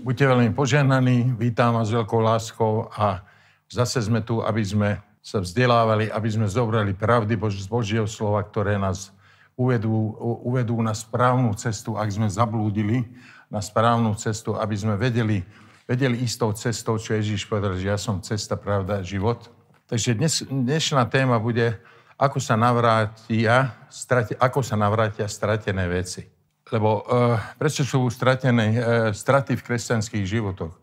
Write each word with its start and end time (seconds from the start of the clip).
Buďte 0.00 0.32
veľmi 0.32 0.56
požehnaní, 0.56 1.36
vítam 1.36 1.76
vás 1.76 1.92
s 1.92 1.96
veľkou 1.96 2.24
láskou 2.24 2.88
a 2.88 3.20
zase 3.68 4.00
sme 4.00 4.24
tu, 4.24 4.40
aby 4.40 4.64
sme 4.64 4.96
sa 5.20 5.44
vzdelávali, 5.44 6.08
aby 6.08 6.24
sme 6.24 6.48
zobrali 6.48 6.96
pravdy 6.96 7.36
z 7.36 7.68
Božieho 7.68 8.08
slova, 8.08 8.40
ktoré 8.40 8.80
nás 8.80 9.12
uvedú, 9.60 10.16
uvedú 10.40 10.80
na 10.80 10.96
správnu 10.96 11.52
cestu, 11.52 12.00
ak 12.00 12.08
sme 12.16 12.32
zablúdili 12.32 13.12
na 13.52 13.60
správnu 13.60 14.16
cestu, 14.16 14.56
aby 14.56 14.72
sme 14.72 14.96
vedeli, 14.96 15.44
vedeli 15.84 16.24
ísť 16.24 16.36
tou 16.40 16.52
cestou, 16.56 16.96
čo 16.96 17.20
Ježíš 17.20 17.44
povedal, 17.44 17.76
že 17.76 17.92
ja 17.92 18.00
som 18.00 18.24
cesta, 18.24 18.56
pravda, 18.56 19.04
život. 19.04 19.52
Takže 19.84 20.16
dnes, 20.16 20.40
dnešná 20.48 21.04
téma 21.12 21.36
bude, 21.36 21.76
ako 22.16 22.40
sa 22.40 22.56
navrátia, 22.56 23.76
strate, 23.92 24.32
ako 24.40 24.64
sa 24.64 24.80
navrátia 24.80 25.28
stratené 25.28 25.84
veci. 25.92 26.39
Lebo 26.70 27.02
uh, 27.02 27.36
prečo 27.58 27.82
sú 27.82 28.06
stratené 28.10 28.66
uh, 28.74 28.80
straty 29.10 29.58
v 29.58 29.66
kresťanských 29.66 30.24
životoch? 30.26 30.74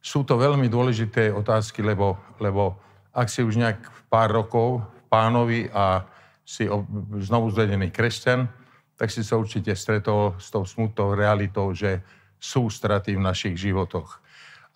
Sú 0.00 0.24
to 0.24 0.40
veľmi 0.40 0.72
dôležité 0.72 1.28
otázky, 1.28 1.84
lebo, 1.84 2.16
lebo 2.40 2.80
ak 3.12 3.28
si 3.28 3.44
už 3.44 3.60
nejak 3.60 3.84
pár 4.08 4.32
rokov 4.32 4.80
pánovi 5.12 5.68
a 5.76 6.08
si 6.40 6.64
znovu 7.20 7.52
zvedený 7.52 7.92
kresťan, 7.92 8.48
tak 8.96 9.12
si 9.12 9.20
sa 9.20 9.36
určite 9.36 9.76
stretol 9.76 10.40
s 10.40 10.48
tou 10.48 10.64
smutnou 10.64 11.12
realitou, 11.16 11.72
že 11.76 12.00
sú 12.40 12.72
straty 12.72 13.16
v 13.16 13.24
našich 13.24 13.56
životoch. 13.56 14.20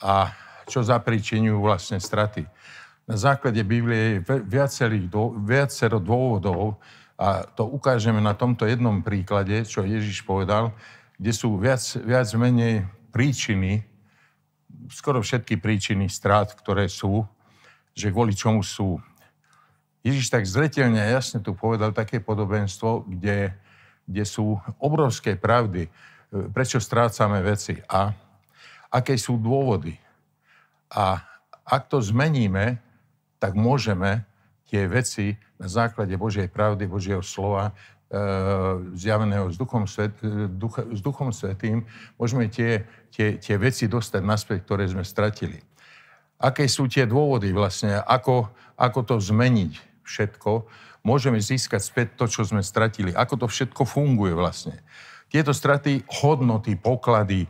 A 0.05 0.33
čo 0.69 0.85
zapričinujú 0.85 1.61
vlastne 1.61 2.01
straty? 2.01 2.45
Na 3.05 3.21
základe 3.21 3.61
Biblie 3.65 4.21
je 4.21 4.45
viacero 5.45 6.01
dôvodov, 6.01 6.81
a 7.15 7.47
to 7.47 7.67
ukážeme 7.71 8.19
na 8.19 8.35
tomto 8.35 8.67
jednom 8.67 8.99
príklade, 9.03 9.63
čo 9.63 9.87
Ježiš 9.87 10.27
povedal, 10.27 10.75
kde 11.15 11.31
sú 11.31 11.55
viac, 11.55 11.83
viac 12.03 12.27
menej 12.35 12.91
príčiny, 13.15 13.87
skoro 14.91 15.23
všetky 15.23 15.63
príčiny 15.63 16.11
strát, 16.11 16.51
ktoré 16.51 16.91
sú, 16.91 17.23
že 17.95 18.11
kvôli 18.11 18.35
čomu 18.35 18.67
sú. 18.67 18.99
Ježiš 20.03 20.29
tak 20.29 20.45
zretelne 20.45 20.99
a 20.99 21.15
jasne 21.15 21.39
tu 21.39 21.55
povedal 21.55 21.95
také 21.95 22.19
podobenstvo, 22.19 23.07
kde, 23.07 23.55
kde 24.05 24.25
sú 24.27 24.59
obrovské 24.83 25.39
pravdy, 25.39 25.87
prečo 26.51 26.83
strácame 26.83 27.39
veci 27.47 27.79
a 27.87 28.11
aké 28.91 29.15
sú 29.15 29.39
dôvody. 29.39 29.95
A 30.91 31.23
ak 31.63 31.87
to 31.87 32.03
zmeníme, 32.03 32.83
tak 33.39 33.55
môžeme 33.55 34.27
tie 34.69 34.89
veci 34.89 35.37
na 35.61 35.69
základe 35.69 36.17
Božej 36.17 36.49
pravdy, 36.49 36.89
Božieho 36.89 37.23
slova, 37.23 37.71
e, 37.71 37.73
zjaveného 38.97 39.53
s 39.53 39.57
Duchom, 39.57 39.85
Svet, 39.87 40.17
e, 40.25 40.49
duch, 40.49 40.81
s 40.81 41.01
Duchom 41.05 41.31
Svetým, 41.31 41.85
môžeme 42.17 42.49
tie, 42.49 42.85
tie, 43.13 43.37
tie 43.37 43.57
veci 43.61 43.87
dostať 43.87 44.23
naspäť, 44.25 44.59
ktoré 44.65 44.89
sme 44.89 45.05
stratili. 45.05 45.61
Aké 46.41 46.67
sú 46.67 46.91
tie 46.91 47.07
dôvody 47.07 47.55
vlastne, 47.55 48.03
ako, 48.05 48.51
ako 48.77 49.01
to 49.07 49.17
zmeniť 49.23 50.05
všetko, 50.05 50.67
môžeme 51.05 51.39
získať 51.39 51.81
späť 51.85 52.09
to, 52.17 52.25
čo 52.27 52.43
sme 52.49 52.65
stratili. 52.65 53.13
Ako 53.13 53.37
to 53.37 53.47
všetko 53.47 53.85
funguje 53.85 54.33
vlastne. 54.33 54.81
Tieto 55.29 55.53
straty, 55.53 56.05
hodnoty, 56.23 56.77
poklady, 56.77 57.45
e, 57.45 57.49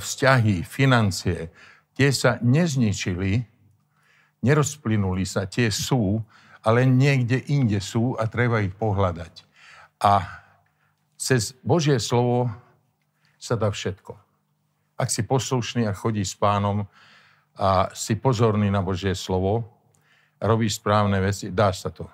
vzťahy, 0.00 0.64
financie, 0.64 1.52
tie 1.98 2.08
sa 2.14 2.38
nezničili, 2.40 3.57
nerozplynuli 4.42 5.26
sa, 5.26 5.46
tie 5.46 5.70
sú, 5.70 6.22
ale 6.62 6.86
niekde 6.86 7.42
inde 7.50 7.78
sú 7.78 8.18
a 8.18 8.26
treba 8.26 8.62
ich 8.62 8.74
pohľadať. 8.74 9.46
A 10.02 10.22
cez 11.18 11.54
Božie 11.66 11.98
slovo 11.98 12.50
sa 13.38 13.58
dá 13.58 13.70
všetko. 13.70 14.14
Ak 14.98 15.10
si 15.10 15.22
poslušný 15.22 15.86
a 15.86 15.94
chodí 15.94 16.22
s 16.22 16.34
pánom 16.34 16.86
a 17.58 17.90
si 17.94 18.18
pozorný 18.18 18.70
na 18.70 18.82
Božie 18.82 19.14
slovo, 19.14 19.66
robí 20.38 20.70
správne 20.70 21.18
veci, 21.18 21.50
dá 21.50 21.74
sa 21.74 21.90
to. 21.90 22.06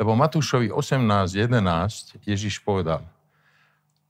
Lebo 0.00 0.16
Matúšovi 0.16 0.72
18.11 0.72 2.24
Ježiš 2.24 2.64
povedal, 2.64 3.04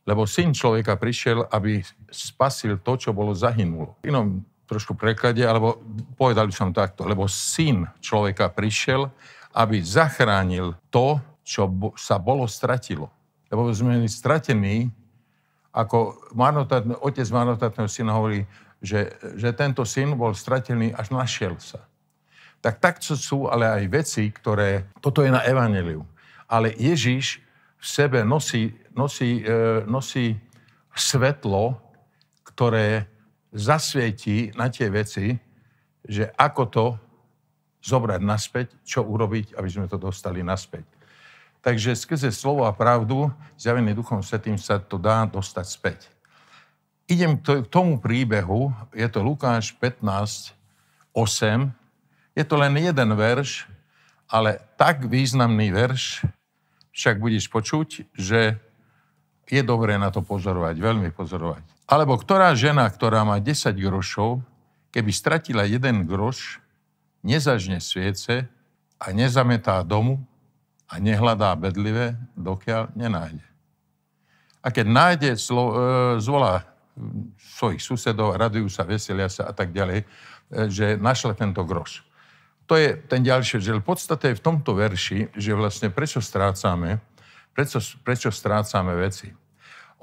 lebo 0.04 0.28
syn 0.28 0.52
človeka 0.52 1.00
prišiel, 1.00 1.48
aby 1.48 1.80
spasil 2.12 2.76
to, 2.80 2.92
čo 3.00 3.10
bolo 3.16 3.32
zahynulo. 3.32 3.96
V 4.04 4.12
inom 4.12 4.44
trošku 4.64 4.96
preklade, 4.96 5.44
alebo 5.44 5.80
povedal 6.16 6.48
by 6.48 6.54
som 6.54 6.70
takto, 6.72 7.04
lebo 7.04 7.28
syn 7.28 7.84
človeka 8.00 8.48
prišiel, 8.48 9.08
aby 9.54 9.78
zachránil 9.84 10.74
to, 10.90 11.20
čo 11.44 11.68
sa 11.94 12.16
bolo 12.16 12.48
stratilo. 12.48 13.12
Lebo 13.52 13.70
sme 13.70 14.02
stratení, 14.08 14.90
ako 15.70 16.30
marnotátne, 16.32 16.96
otec 16.98 17.28
marnotátneho 17.28 17.86
syna 17.86 18.16
hovorí, 18.16 18.48
že, 18.80 19.14
že 19.38 19.52
tento 19.54 19.84
syn 19.84 20.16
bol 20.16 20.32
stratený, 20.36 20.92
až 20.92 21.12
našiel 21.12 21.56
sa. 21.60 21.84
Tak 22.64 22.80
takto 22.80 23.12
sú 23.14 23.46
ale 23.46 23.68
aj 23.68 23.84
veci, 23.92 24.24
ktoré... 24.32 24.88
Toto 25.04 25.20
je 25.20 25.28
na 25.28 25.44
evaneliu. 25.44 26.04
Ale 26.48 26.72
Ježíš 26.72 27.44
v 27.76 27.86
sebe 27.86 28.24
nosí, 28.24 28.72
nosí, 28.96 29.44
e, 29.44 29.84
nosí 29.84 30.40
svetlo, 30.96 31.76
ktoré 32.48 33.04
zasvietí 33.54 34.50
na 34.58 34.66
tie 34.66 34.90
veci, 34.90 35.38
že 36.04 36.28
ako 36.34 36.62
to 36.68 36.86
zobrať 37.80 38.20
naspäť, 38.20 38.74
čo 38.82 39.06
urobiť, 39.06 39.54
aby 39.54 39.68
sme 39.70 39.86
to 39.86 39.96
dostali 39.96 40.42
naspäť. 40.42 40.84
Takže 41.64 41.96
skrze 41.96 42.28
slovo 42.28 42.68
a 42.68 42.76
pravdu, 42.76 43.32
zjavený 43.56 43.96
Duchom 43.96 44.20
Svetým, 44.20 44.60
sa 44.60 44.76
to 44.76 45.00
dá 45.00 45.24
dostať 45.24 45.66
späť. 45.68 46.00
Idem 47.08 47.40
k 47.40 47.64
tomu 47.68 48.00
príbehu, 48.00 48.72
je 48.92 49.04
to 49.08 49.24
Lukáš 49.24 49.72
15, 49.76 50.52
8. 51.12 51.72
Je 52.36 52.44
to 52.44 52.56
len 52.56 52.74
jeden 52.76 53.10
verš, 53.16 53.68
ale 54.28 54.60
tak 54.76 55.04
významný 55.04 55.72
verš, 55.72 56.24
však 56.92 57.20
budeš 57.20 57.48
počuť, 57.48 58.12
že 58.16 58.56
je 59.44 59.60
dobré 59.60 60.00
na 60.00 60.08
to 60.08 60.24
pozorovať, 60.24 60.80
veľmi 60.80 61.12
pozorovať. 61.12 61.73
Alebo 61.84 62.16
ktorá 62.16 62.56
žena, 62.56 62.88
ktorá 62.88 63.28
má 63.28 63.36
10 63.40 63.76
grošov, 63.76 64.40
keby 64.94 65.10
stratila 65.12 65.68
jeden 65.68 66.08
groš, 66.08 66.62
nezažne 67.20 67.80
sviece 67.80 68.48
a 68.96 69.12
nezametá 69.12 69.84
domu 69.84 70.22
a 70.88 70.96
nehľadá 71.00 71.52
bedlivé, 71.56 72.16
dokiaľ 72.36 72.92
nenájde. 72.96 73.44
A 74.64 74.72
keď 74.72 74.86
nájde, 74.88 75.30
slo, 75.36 75.64
e, 75.68 75.74
zvolá 76.24 76.64
svojich 77.58 77.84
susedov, 77.84 78.38
radujú 78.38 78.70
sa, 78.72 78.88
veselia 78.88 79.28
sa 79.28 79.50
a 79.50 79.52
tak 79.52 79.76
ďalej, 79.76 80.04
e, 80.04 80.06
že 80.72 80.96
našla 80.96 81.36
tento 81.36 81.60
groš. 81.68 82.00
To 82.64 82.80
je 82.80 82.96
ten 82.96 83.20
ďalší, 83.20 83.60
že 83.60 83.76
v 83.76 83.84
podstate 83.84 84.32
je 84.32 84.38
v 84.40 84.44
tomto 84.44 84.72
verši, 84.72 85.36
že 85.36 85.52
vlastne 85.52 85.92
prečo 85.92 86.24
strácame, 86.24 86.96
prečo, 87.52 87.76
prečo 88.00 88.32
strácame 88.32 88.96
veci. 88.96 89.36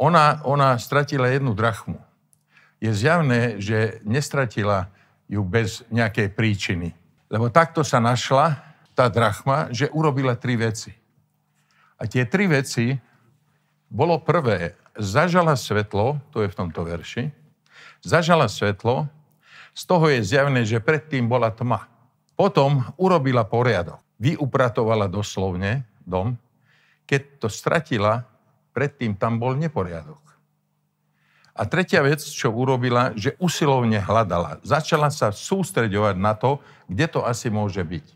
Ona, 0.01 0.41
ona 0.41 0.81
stratila 0.81 1.29
jednu 1.29 1.53
drachmu. 1.53 2.01
Je 2.81 2.89
zjavné, 2.89 3.62
že 3.62 4.01
nestratila 4.01 4.89
ju 5.29 5.45
bez 5.45 5.85
nejakej 5.94 6.34
príčiny. 6.34 6.97
Lebo 7.29 7.53
takto 7.53 7.85
sa 7.85 8.01
našla 8.01 8.57
tá 8.97 9.06
drachma, 9.13 9.69
že 9.69 9.94
urobila 9.94 10.34
tri 10.34 10.57
veci. 10.57 10.89
A 12.01 12.09
tie 12.09 12.25
tri 12.25 12.50
veci 12.50 12.97
bolo 13.94 14.17
prvé, 14.17 14.73
zažala 14.97 15.53
svetlo, 15.53 16.18
to 16.33 16.41
je 16.41 16.50
v 16.50 16.57
tomto 16.57 16.81
verši, 16.81 17.29
zažala 18.01 18.50
svetlo, 18.50 19.06
z 19.78 19.83
toho 19.85 20.09
je 20.09 20.25
zjavné, 20.25 20.66
že 20.66 20.81
predtým 20.81 21.29
bola 21.29 21.53
tma. 21.53 21.85
Potom 22.33 22.89
urobila 22.97 23.45
poriadok. 23.45 24.01
Vyupratovala 24.18 25.06
doslovne 25.06 25.85
dom. 26.03 26.35
Keď 27.06 27.22
to 27.38 27.47
stratila, 27.47 28.31
predtým 28.71 29.15
tam 29.19 29.38
bol 29.38 29.56
neporiadok. 29.56 30.19
A 31.51 31.68
tretia 31.68 32.00
vec, 32.01 32.23
čo 32.23 32.50
urobila, 32.50 33.12
že 33.13 33.35
usilovne 33.38 34.00
hľadala. 34.00 34.63
Začala 34.63 35.12
sa 35.12 35.35
sústreďovať 35.35 36.15
na 36.15 36.33
to, 36.33 36.63
kde 36.88 37.06
to 37.12 37.19
asi 37.27 37.51
môže 37.51 37.83
byť. 37.83 38.07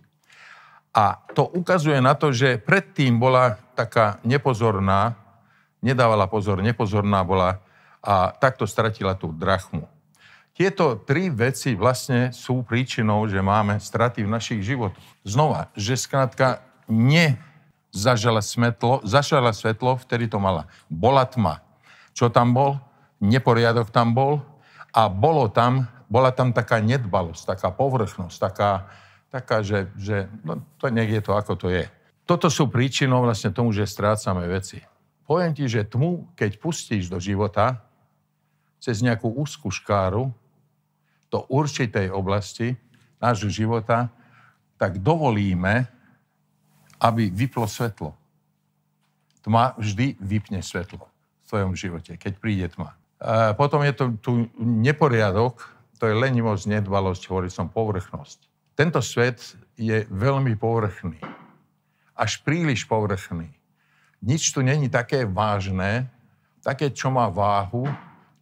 A 0.96 1.19
to 1.36 1.44
ukazuje 1.44 2.00
na 2.00 2.16
to, 2.16 2.31
že 2.31 2.56
predtým 2.56 3.19
bola 3.19 3.60
taká 3.75 4.24
nepozorná, 4.24 5.19
nedávala 5.84 6.31
pozor, 6.31 6.63
nepozorná 6.63 7.28
bola 7.28 7.60
a 8.00 8.31
takto 8.31 8.63
stratila 8.63 9.12
tú 9.19 9.36
drachmu. 9.36 9.92
Tieto 10.56 10.96
tri 10.96 11.28
veci 11.28 11.75
vlastne 11.75 12.31
sú 12.31 12.63
príčinou, 12.63 13.28
že 13.28 13.44
máme 13.44 13.84
straty 13.84 14.24
v 14.24 14.31
našich 14.31 14.63
životoch. 14.63 15.04
Znova, 15.28 15.68
že 15.75 16.00
skrátka 16.00 16.63
nezažala 17.96 18.44
svetlo, 18.44 19.00
zažala 19.08 19.56
svetlo, 19.56 19.96
vtedy 20.04 20.28
to 20.28 20.36
mala. 20.44 20.68
Bola 20.92 21.24
tma. 21.24 21.64
Čo 22.12 22.28
tam 22.28 22.52
bol? 22.52 22.84
neporiadok 23.24 23.92
tam 23.92 24.12
bol 24.12 24.44
a 24.92 25.08
bolo 25.08 25.48
tam, 25.52 25.88
bola 26.08 26.32
tam 26.32 26.52
taká 26.52 26.80
nedbalosť, 26.84 27.58
taká 27.58 27.70
povrchnosť, 27.72 28.36
taká, 28.38 28.72
taká 29.32 29.64
že, 29.64 29.92
že 29.96 30.28
no, 30.44 30.64
to 30.80 30.92
je 30.92 31.22
to, 31.24 31.32
ako 31.36 31.54
to 31.56 31.68
je. 31.72 31.86
Toto 32.26 32.50
sú 32.50 32.68
príčinou 32.68 33.22
vlastne 33.22 33.54
tomu, 33.54 33.70
že 33.70 33.86
strácame 33.86 34.50
veci. 34.50 34.82
Poviem 35.26 35.54
ti, 35.54 35.66
že 35.66 35.86
tmu, 35.86 36.34
keď 36.38 36.58
pustíš 36.62 37.10
do 37.10 37.22
života, 37.22 37.82
cez 38.82 39.02
nejakú 39.02 39.30
úzku 39.34 39.74
škáru 39.74 40.30
do 41.34 41.40
určitej 41.50 42.14
oblasti 42.14 42.78
nášho 43.18 43.50
života, 43.50 44.14
tak 44.78 45.02
dovolíme, 45.02 45.90
aby 47.00 47.30
vyplo 47.32 47.68
svetlo. 47.68 48.16
Tma 49.46 49.78
vždy 49.78 50.18
vypne 50.18 50.60
svetlo 50.66 51.06
v 51.06 51.44
tvojom 51.46 51.74
živote, 51.78 52.18
keď 52.18 52.34
príde 52.42 52.68
tma. 52.74 52.98
A 53.22 53.54
potom 53.54 53.86
je 53.86 53.94
to 53.94 54.06
tu 54.20 54.32
neporiadok, 54.60 55.62
to 56.02 56.10
je 56.10 56.16
lenivosť, 56.18 56.82
nedbalosť, 56.82 57.22
hovorí 57.32 57.48
som 57.48 57.72
povrchnosť. 57.72 58.52
Tento 58.76 59.00
svet 59.00 59.40
je 59.80 60.04
veľmi 60.12 60.60
povrchný. 60.60 61.22
Až 62.16 62.44
príliš 62.44 62.84
povrchný. 62.84 63.48
Nič 64.20 64.52
tu 64.52 64.60
není 64.60 64.92
také 64.92 65.24
vážne, 65.24 66.12
také, 66.60 66.92
čo 66.92 67.14
má 67.14 67.32
váhu 67.32 67.88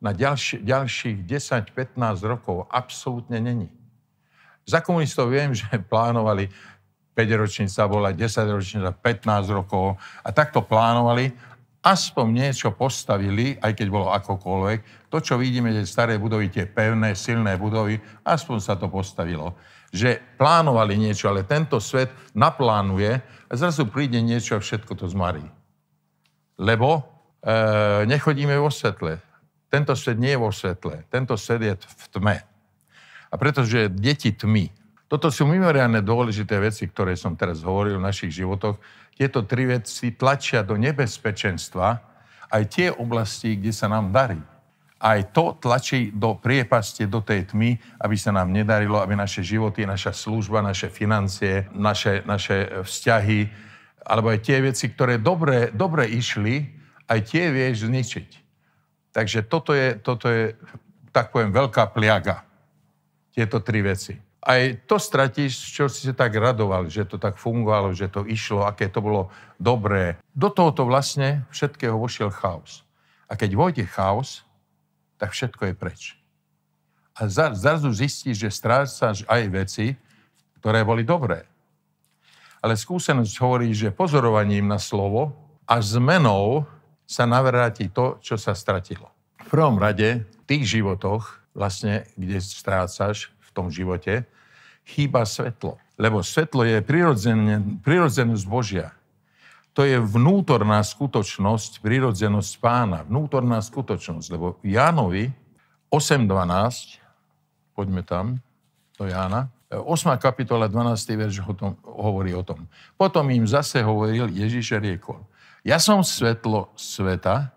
na 0.02 0.16
ďalši, 0.16 0.64
ďalších 0.64 1.18
10-15 1.28 2.00
rokov. 2.24 2.66
Absolútne 2.72 3.38
není. 3.38 3.70
Za 4.64 4.80
komunistov 4.80 5.28
viem, 5.30 5.52
že 5.52 5.68
plánovali 5.92 6.48
5-ročnica 7.14 7.86
bola, 7.86 8.10
10-ročnica, 8.12 8.90
15 8.98 9.50
rokov 9.54 10.02
a 10.26 10.30
takto 10.34 10.66
plánovali 10.66 11.34
aspoň 11.84 12.26
niečo 12.32 12.72
postavili, 12.72 13.60
aj 13.60 13.76
keď 13.76 13.88
bolo 13.92 14.08
akokoľvek. 14.16 15.12
To, 15.12 15.20
čo 15.20 15.36
vidíme, 15.36 15.76
že 15.76 15.84
staré 15.84 16.16
budovy, 16.16 16.48
tie 16.48 16.64
pevné, 16.64 17.12
silné 17.14 17.60
budovy, 17.60 18.00
aspoň 18.24 18.58
sa 18.64 18.80
to 18.80 18.88
postavilo. 18.88 19.60
Že 19.92 20.40
plánovali 20.40 20.96
niečo, 20.96 21.30
ale 21.30 21.44
tento 21.44 21.78
svet 21.84 22.10
naplánuje 22.34 23.20
a 23.52 23.54
zrazu 23.54 23.86
príde 23.92 24.24
niečo 24.24 24.58
a 24.58 24.64
všetko 24.64 24.96
to 24.96 25.12
zmarí. 25.12 25.44
Lebo 26.58 26.98
e, 26.98 27.02
nechodíme 28.08 28.56
vo 28.58 28.72
svetle. 28.72 29.20
Tento 29.68 29.94
svet 29.94 30.18
nie 30.18 30.34
je 30.34 30.42
vo 30.42 30.50
svetle. 30.56 31.04
Tento 31.12 31.36
svet 31.36 31.62
je 31.62 31.74
v 31.78 32.06
tme. 32.16 32.38
A 33.28 33.34
pretože 33.36 33.92
deti 33.92 34.32
tmy, 34.32 34.72
toto 35.14 35.30
sú 35.30 35.46
mimoriadne 35.46 36.02
dôležité 36.02 36.58
veci, 36.58 36.90
ktoré 36.90 37.14
som 37.14 37.38
teraz 37.38 37.62
hovoril 37.62 38.02
v 38.02 38.08
našich 38.10 38.34
životoch, 38.34 38.82
tieto 39.14 39.46
tri 39.46 39.70
veci 39.70 40.10
tlačia 40.18 40.66
do 40.66 40.74
nebezpečenstva 40.74 42.02
aj 42.50 42.64
tie 42.74 42.90
oblasti, 42.90 43.54
kde 43.54 43.70
sa 43.70 43.86
nám 43.86 44.10
darí. 44.10 44.42
Aj 44.98 45.22
to 45.30 45.54
tlačí 45.62 46.10
do 46.10 46.34
priepasti, 46.34 47.06
do 47.06 47.22
tej 47.22 47.46
tmy, 47.46 47.78
aby 48.02 48.16
sa 48.18 48.34
nám 48.34 48.50
nedarilo, 48.50 48.98
aby 48.98 49.14
naše 49.14 49.46
životy, 49.46 49.86
naša 49.86 50.18
služba, 50.18 50.66
naše 50.66 50.90
financie, 50.90 51.70
naše, 51.78 52.26
naše 52.26 52.82
vzťahy, 52.82 53.54
alebo 54.10 54.34
aj 54.34 54.42
tie 54.42 54.66
veci, 54.66 54.90
ktoré 54.90 55.22
dobre, 55.22 55.70
dobre 55.70 56.10
išli, 56.10 56.74
aj 57.06 57.20
tie 57.30 57.54
vieš 57.54 57.86
zničiť. 57.86 58.30
Takže 59.14 59.46
toto 59.46 59.78
je, 59.78 59.94
toto 59.94 60.26
je, 60.26 60.58
tak 61.14 61.30
poviem, 61.30 61.54
veľká 61.54 61.86
pliaga. 61.94 62.42
Tieto 63.30 63.62
tri 63.62 63.86
veci 63.86 64.33
aj 64.44 64.84
to 64.92 65.00
stratíš, 65.00 65.56
čo 65.72 65.88
si 65.88 66.12
sa 66.12 66.14
tak 66.14 66.36
radoval, 66.36 66.92
že 66.92 67.08
to 67.08 67.16
tak 67.16 67.40
fungovalo, 67.40 67.96
že 67.96 68.12
to 68.12 68.28
išlo, 68.28 68.68
aké 68.68 68.92
to 68.92 69.00
bolo 69.00 69.32
dobré. 69.56 70.20
Do 70.36 70.52
tohoto 70.52 70.84
vlastne 70.84 71.48
všetkého 71.48 71.96
vošiel 71.96 72.28
chaos. 72.28 72.84
A 73.32 73.40
keď 73.40 73.56
vojde 73.56 73.84
chaos, 73.88 74.44
tak 75.16 75.32
všetko 75.32 75.72
je 75.72 75.74
preč. 75.74 76.02
A 77.16 77.32
zrazu 77.32 77.88
zistíš, 77.96 78.44
že 78.44 78.52
strácaš 78.52 79.24
aj 79.32 79.42
veci, 79.48 79.96
ktoré 80.60 80.84
boli 80.84 81.08
dobré. 81.08 81.48
Ale 82.60 82.76
skúsenosť 82.76 83.34
hovorí, 83.40 83.72
že 83.72 83.96
pozorovaním 83.96 84.68
na 84.68 84.80
slovo 84.80 85.36
a 85.64 85.80
zmenou 85.80 86.68
sa 87.08 87.24
navráti 87.24 87.92
to, 87.92 88.20
čo 88.20 88.36
sa 88.36 88.56
stratilo. 88.56 89.12
V 89.44 89.48
prvom 89.52 89.80
rade 89.80 90.24
v 90.24 90.44
tých 90.48 90.80
životoch, 90.80 91.44
vlastne, 91.54 92.08
kde 92.16 92.40
strácaš, 92.40 93.32
tom 93.54 93.70
živote, 93.70 94.26
chýba 94.84 95.24
svetlo. 95.24 95.80
Lebo 95.96 96.26
svetlo 96.26 96.66
je 96.66 96.82
prirodzenosť 97.84 98.46
Božia. 98.50 98.92
To 99.74 99.82
je 99.86 99.98
vnútorná 99.98 100.86
skutočnosť, 100.86 101.82
prirodzenosť 101.82 102.52
pána. 102.62 103.02
Vnútorná 103.06 103.58
skutočnosť. 103.62 104.28
Lebo 104.30 104.62
Jánovi 104.62 105.34
8.12, 105.90 107.02
poďme 107.74 108.02
tam, 108.06 108.38
do 108.98 109.10
Jána, 109.10 109.50
8. 109.74 110.22
kapitola, 110.22 110.70
12. 110.70 111.18
verš 111.18 111.42
hovorí 111.82 112.38
o 112.38 112.46
tom. 112.46 112.70
Potom 112.94 113.26
im 113.34 113.50
zase 113.50 113.82
hovoril 113.82 114.30
Ježíš 114.30 114.78
a 114.78 114.80
riekol, 114.82 115.18
ja 115.66 115.82
som 115.82 116.06
svetlo 116.06 116.70
sveta, 116.78 117.50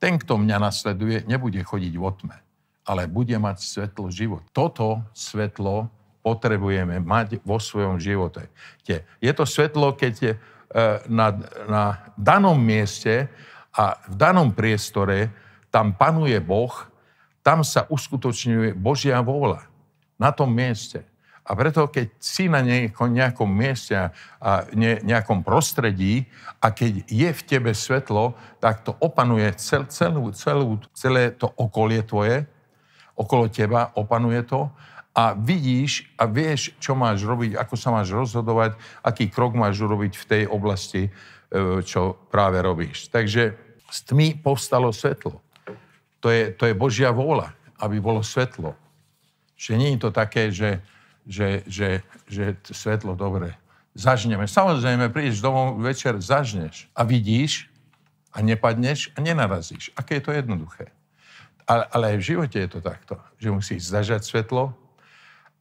ten, 0.00 0.16
kto 0.16 0.40
mňa 0.40 0.56
nasleduje, 0.56 1.28
nebude 1.28 1.60
chodiť 1.60 1.92
v 1.92 2.00
otme 2.00 2.36
ale 2.84 3.10
bude 3.10 3.36
mať 3.36 3.60
svetlo 3.60 4.08
život. 4.08 4.44
Toto 4.50 5.04
svetlo 5.12 5.88
potrebujeme 6.20 7.00
mať 7.00 7.40
vo 7.44 7.56
svojom 7.56 7.96
živote. 7.96 8.48
Je 9.20 9.32
to 9.32 9.44
svetlo, 9.48 9.96
keď 9.96 10.12
je 10.20 10.32
e, 10.36 10.38
na, 11.08 11.32
na 11.64 11.84
danom 12.16 12.56
mieste 12.56 13.28
a 13.72 13.96
v 14.04 14.14
danom 14.16 14.52
priestore, 14.52 15.32
tam 15.72 15.94
panuje 15.94 16.36
Boh, 16.42 16.72
tam 17.40 17.64
sa 17.64 17.88
uskutočňuje 17.88 18.76
Božia 18.76 19.22
vôľa. 19.24 19.64
Na 20.20 20.28
tom 20.34 20.52
mieste. 20.52 21.00
A 21.40 21.56
preto, 21.56 21.88
keď 21.88 22.12
si 22.20 22.46
na 22.46 22.60
nejakom, 22.60 23.48
mieste 23.48 23.96
a 23.96 24.50
ne, 24.76 25.00
nejakom 25.00 25.40
prostredí 25.40 26.28
a 26.60 26.68
keď 26.70 27.08
je 27.08 27.28
v 27.32 27.42
tebe 27.42 27.72
svetlo, 27.72 28.36
tak 28.60 28.84
to 28.84 28.92
opanuje 29.00 29.48
cel, 29.56 29.88
celú, 29.88 30.30
celú, 30.36 30.78
celé 30.92 31.32
to 31.32 31.48
okolie 31.56 32.04
tvoje, 32.04 32.44
okolo 33.16 33.50
teba, 33.50 33.90
opanuje 33.94 34.42
to 34.46 34.70
a 35.14 35.34
vidíš 35.34 36.06
a 36.14 36.26
vieš, 36.26 36.74
čo 36.78 36.94
máš 36.94 37.26
robiť, 37.26 37.58
ako 37.58 37.74
sa 37.74 37.90
máš 37.90 38.14
rozhodovať, 38.14 38.78
aký 39.02 39.26
krok 39.26 39.58
máš 39.58 39.82
urobiť 39.82 40.12
v 40.14 40.24
tej 40.28 40.42
oblasti, 40.46 41.08
e, 41.08 41.10
čo 41.82 42.16
práve 42.30 42.62
robíš. 42.62 43.10
Takže 43.10 43.58
z 43.90 43.98
tmy 44.06 44.38
povstalo 44.38 44.94
svetlo. 44.94 45.42
To 46.22 46.28
je, 46.30 46.54
to 46.54 46.68
je 46.68 46.74
Božia 46.78 47.10
vôľa, 47.10 47.50
aby 47.80 47.98
bolo 47.98 48.22
svetlo. 48.22 48.76
Že 49.58 49.72
nie 49.76 49.90
je 49.96 50.00
to 50.00 50.10
také, 50.14 50.54
že, 50.54 50.78
že, 51.26 51.66
že, 51.66 52.04
že 52.30 52.54
svetlo 52.70 53.18
dobre 53.18 53.60
zažneme. 53.94 54.46
Samozrejme, 54.46 55.10
prídeš 55.10 55.42
domov 55.42 55.78
večer, 55.82 56.18
zažneš 56.22 56.86
a 56.94 57.02
vidíš 57.02 57.66
a 58.30 58.40
nepadneš 58.40 59.10
a 59.12 59.18
nenarazíš. 59.20 59.90
Aké 59.98 60.18
je 60.18 60.24
to 60.24 60.32
jednoduché. 60.32 60.94
Ale, 61.70 61.86
ale 61.94 62.04
aj 62.14 62.16
v 62.18 62.28
živote 62.34 62.58
je 62.58 62.66
to 62.66 62.80
takto, 62.82 63.14
že 63.38 63.54
musíš 63.54 63.86
zažať 63.86 64.26
svetlo 64.26 64.74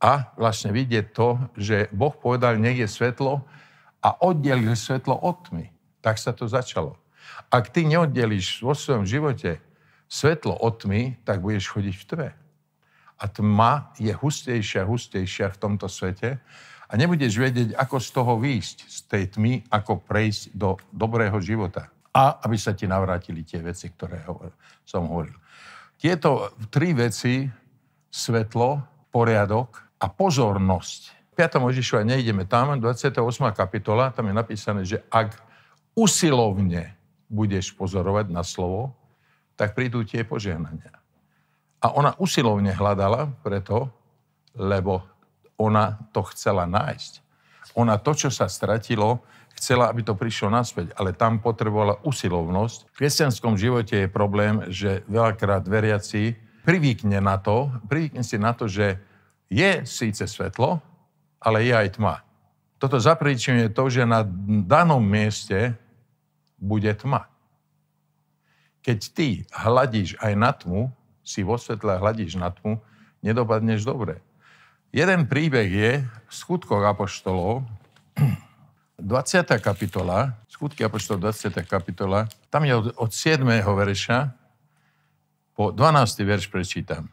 a 0.02 0.34
vlastne 0.34 0.74
vidieť 0.74 1.14
to, 1.14 1.38
že 1.54 1.86
Boh 1.94 2.16
povedal, 2.18 2.58
nech 2.58 2.82
je 2.82 2.90
svetlo 2.90 3.46
a 4.02 4.10
oddelil 4.26 4.74
svetlo 4.74 5.14
od 5.14 5.38
tmy. 5.46 5.70
Tak 6.02 6.18
sa 6.18 6.34
to 6.34 6.50
začalo. 6.50 6.98
Ak 7.54 7.70
ty 7.70 7.86
neoddelíš 7.86 8.66
vo 8.66 8.74
svojom 8.74 9.06
živote 9.06 9.62
svetlo 10.10 10.58
od 10.58 10.82
tmy, 10.82 11.22
tak 11.22 11.46
budeš 11.46 11.70
chodiť 11.78 11.94
v 11.94 12.06
tme. 12.10 12.30
A 13.20 13.24
tma 13.30 13.94
je 14.02 14.10
hustejšia, 14.10 14.90
hustejšia 14.90 15.54
v 15.54 15.62
tomto 15.62 15.86
svete 15.86 16.42
a 16.90 16.92
nebudeš 16.98 17.38
vedieť, 17.38 17.78
ako 17.78 18.02
z 18.02 18.10
toho 18.10 18.34
výjsť, 18.42 18.78
z 18.90 19.00
tej 19.06 19.24
tmy, 19.38 19.54
ako 19.70 20.02
prejsť 20.02 20.58
do 20.58 20.74
dobrého 20.90 21.38
života. 21.38 21.94
A 22.10 22.42
aby 22.42 22.58
sa 22.58 22.74
ti 22.74 22.90
navrátili 22.90 23.46
tie 23.46 23.62
veci, 23.62 23.94
ktoré 23.94 24.26
som 24.82 25.06
hovoril. 25.06 25.38
Tieto 26.00 26.56
tri 26.72 26.96
veci, 26.96 27.44
svetlo, 28.08 28.80
poriadok 29.12 30.00
a 30.00 30.08
pozornosť. 30.08 31.36
5. 31.36 31.60
Možišu, 31.60 32.00
a 32.00 32.08
nejdeme 32.08 32.48
tam, 32.48 32.80
28. 32.80 33.20
kapitola, 33.52 34.08
tam 34.16 34.32
je 34.32 34.36
napísané, 34.36 34.82
že 34.88 35.04
ak 35.12 35.36
usilovne 36.00 36.96
budeš 37.28 37.76
pozorovať 37.76 38.32
na 38.32 38.48
slovo, 38.48 38.96
tak 39.60 39.76
prídu 39.76 40.08
tie 40.08 40.24
požehnania. 40.24 40.96
A 41.84 41.92
ona 41.92 42.16
usilovne 42.16 42.72
hľadala 42.72 43.28
preto, 43.44 43.92
lebo 44.56 45.04
ona 45.60 46.00
to 46.16 46.24
chcela 46.32 46.64
nájsť. 46.64 47.20
Ona 47.78 48.02
to, 48.02 48.18
čo 48.18 48.30
sa 48.34 48.50
stratilo, 48.50 49.22
chcela, 49.60 49.92
aby 49.92 50.02
to 50.02 50.16
prišlo 50.16 50.48
naspäť, 50.50 50.96
ale 50.96 51.12
tam 51.12 51.44
potrebovala 51.44 52.00
usilovnosť. 52.08 52.96
V 52.96 52.98
kresťanskom 53.04 53.60
živote 53.60 54.08
je 54.08 54.10
problém, 54.10 54.64
že 54.72 55.04
veľakrát 55.12 55.68
veriaci 55.68 56.34
privykne 56.64 57.20
na 57.20 57.36
to, 57.36 57.68
privykne 57.92 58.24
si 58.24 58.40
na 58.40 58.56
to, 58.56 58.72
že 58.72 58.98
je 59.50 59.84
síce 59.84 60.22
svetlo, 60.24 60.80
ale 61.42 61.66
je 61.68 61.74
aj 61.76 62.00
tma. 62.00 62.22
Toto 62.80 62.96
zapríčinuje 62.96 63.76
to, 63.76 63.92
že 63.92 64.08
na 64.08 64.24
danom 64.64 65.04
mieste 65.04 65.76
bude 66.56 66.92
tma. 66.96 67.28
Keď 68.80 69.00
ty 69.12 69.28
hladíš 69.52 70.16
aj 70.24 70.34
na 70.40 70.52
tmu, 70.56 70.88
si 71.20 71.44
vo 71.44 71.60
svetle 71.60 72.00
hladíš 72.00 72.40
na 72.40 72.48
tmu, 72.50 72.80
nedopadneš 73.20 73.84
dobre. 73.84 74.24
Jeden 74.90 75.30
príbeh 75.30 75.70
je 75.70 75.92
v 76.02 76.34
skutkoch 76.34 76.82
apoštolov, 76.82 77.62
20. 78.98 79.46
kapitola, 79.62 80.34
skutky 80.50 80.82
apoštol 80.82 81.22
20. 81.22 81.62
kapitola, 81.70 82.26
tam 82.50 82.66
je 82.66 82.74
od, 82.74 82.86
od 82.98 83.12
7. 83.14 83.46
verša 83.62 84.34
Po 85.54 85.70
12. 85.70 86.26
verš 86.26 86.50
prečítam. 86.50 87.06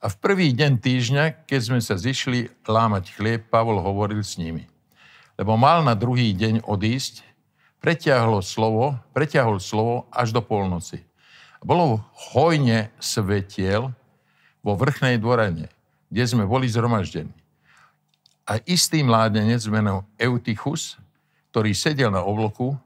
A 0.00 0.08
v 0.08 0.16
prvý 0.16 0.56
deň 0.56 0.80
týždňa, 0.80 1.24
keď 1.44 1.60
sme 1.60 1.80
sa 1.84 2.00
zišli 2.00 2.48
lámať 2.64 3.12
chlieb, 3.12 3.44
Pavol 3.52 3.76
hovoril 3.76 4.24
s 4.24 4.40
nimi. 4.40 4.64
Lebo 5.36 5.60
mal 5.60 5.84
na 5.84 5.92
druhý 5.92 6.32
deň 6.32 6.64
odísť, 6.64 7.20
pretiahlo 7.84 8.40
slovo, 8.40 8.96
pretiahol 9.12 9.60
slovo 9.60 10.08
až 10.08 10.32
do 10.32 10.40
polnoci. 10.40 11.04
Bolo 11.60 12.00
hojne 12.32 12.88
svetiel 12.96 13.92
vo 14.64 14.72
vrchnej 14.72 15.20
dvorane, 15.20 15.75
kde 16.10 16.24
sme 16.26 16.44
boli 16.46 16.70
zhromaždení. 16.70 17.32
A 18.46 18.62
istý 18.62 19.02
mládenec 19.02 19.58
menom 19.66 20.06
Eutychus, 20.14 20.94
ktorý 21.50 21.74
sedel 21.74 22.14
na 22.14 22.22
obloku, 22.22 22.78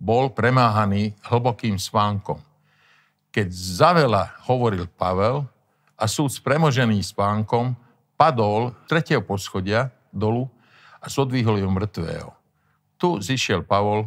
bol 0.00 0.28
premáhaný 0.34 1.14
hlbokým 1.22 1.78
spánkom. 1.78 2.42
Keď 3.30 3.48
zavela 3.50 4.34
hovoril 4.46 4.90
Pavel 4.90 5.46
a 5.94 6.04
súd 6.10 6.34
premožený 6.42 6.98
spánkom 7.02 7.78
padol 8.18 8.74
tretieho 8.90 9.22
poschodia 9.22 9.90
dolu 10.10 10.50
a 11.02 11.06
zodvihol 11.10 11.62
ju 11.62 11.68
mŕtvého. 11.70 12.30
Tu 12.98 13.08
zišiel 13.20 13.66
Pavol 13.66 14.06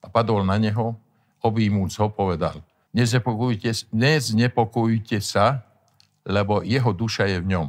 a 0.00 0.06
padol 0.08 0.46
na 0.46 0.56
neho, 0.56 0.96
objímúc 1.42 1.92
ho, 2.00 2.08
povedal, 2.08 2.62
neznepokojujte, 2.96 3.92
neznepokojujte 3.92 5.18
sa, 5.20 5.66
lebo 6.24 6.62
jeho 6.64 6.94
duša 6.94 7.26
je 7.26 7.38
v 7.42 7.46
ňom. 7.52 7.66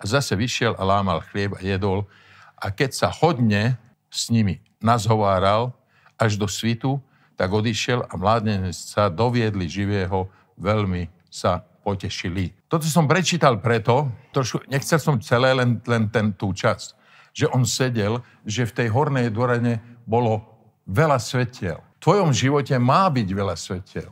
A 0.00 0.08
zase 0.08 0.32
vyšiel 0.32 0.72
a 0.80 0.82
lámal 0.82 1.20
chlieb 1.28 1.52
a 1.52 1.60
jedol. 1.60 2.08
A 2.56 2.72
keď 2.72 2.96
sa 2.96 3.08
hodne 3.12 3.76
s 4.08 4.32
nimi 4.32 4.64
nazhováral 4.80 5.76
až 6.16 6.40
do 6.40 6.48
svitu, 6.48 6.96
tak 7.36 7.52
odišiel 7.52 8.04
a 8.08 8.12
mládenec 8.16 8.76
sa 8.76 9.12
doviedli 9.12 9.68
živého, 9.68 10.28
veľmi 10.56 11.08
sa 11.28 11.64
potešili. 11.84 12.52
Toto 12.68 12.84
som 12.84 13.08
prečítal 13.08 13.60
preto, 13.60 14.12
trošku, 14.32 14.64
nechcel 14.68 15.00
som 15.00 15.16
celé 15.20 15.56
len, 15.56 15.80
len 15.88 16.08
ten, 16.12 16.32
tú 16.36 16.52
časť, 16.52 16.96
že 17.32 17.48
on 17.52 17.64
sedel, 17.64 18.20
že 18.44 18.68
v 18.68 18.76
tej 18.76 18.88
hornej 18.92 19.32
dvorane 19.32 19.80
bolo 20.04 20.44
veľa 20.84 21.16
svetiel. 21.16 21.80
V 22.00 22.04
tvojom 22.04 22.32
živote 22.32 22.76
má 22.76 23.08
byť 23.08 23.28
veľa 23.32 23.56
svetiel. 23.56 24.10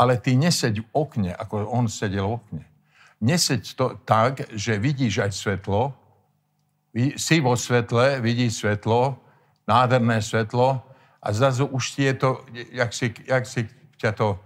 Ale 0.00 0.16
ty 0.16 0.32
neseď 0.32 0.80
v 0.80 0.86
okne, 0.96 1.32
ako 1.36 1.68
on 1.68 1.92
sedel 1.92 2.24
v 2.24 2.34
okne 2.40 2.69
neseď 3.20 3.62
to 3.76 3.86
tak, 4.04 4.48
že 4.56 4.80
vidíš 4.80 5.28
aj 5.28 5.32
svetlo, 5.32 5.94
si 7.16 7.38
vo 7.38 7.54
svetle, 7.54 8.18
vidíš 8.18 8.66
svetlo, 8.66 9.14
nádherné 9.68 10.18
svetlo. 10.18 10.82
A 11.20 11.28
zrazu 11.30 11.68
už 11.68 11.94
ti 11.94 12.02
je 12.08 12.14
to, 12.16 12.30
jak 12.72 12.90
si, 12.90 13.14
jak 13.28 13.44
si 13.46 13.68
ťa 14.00 14.10
to, 14.16 14.40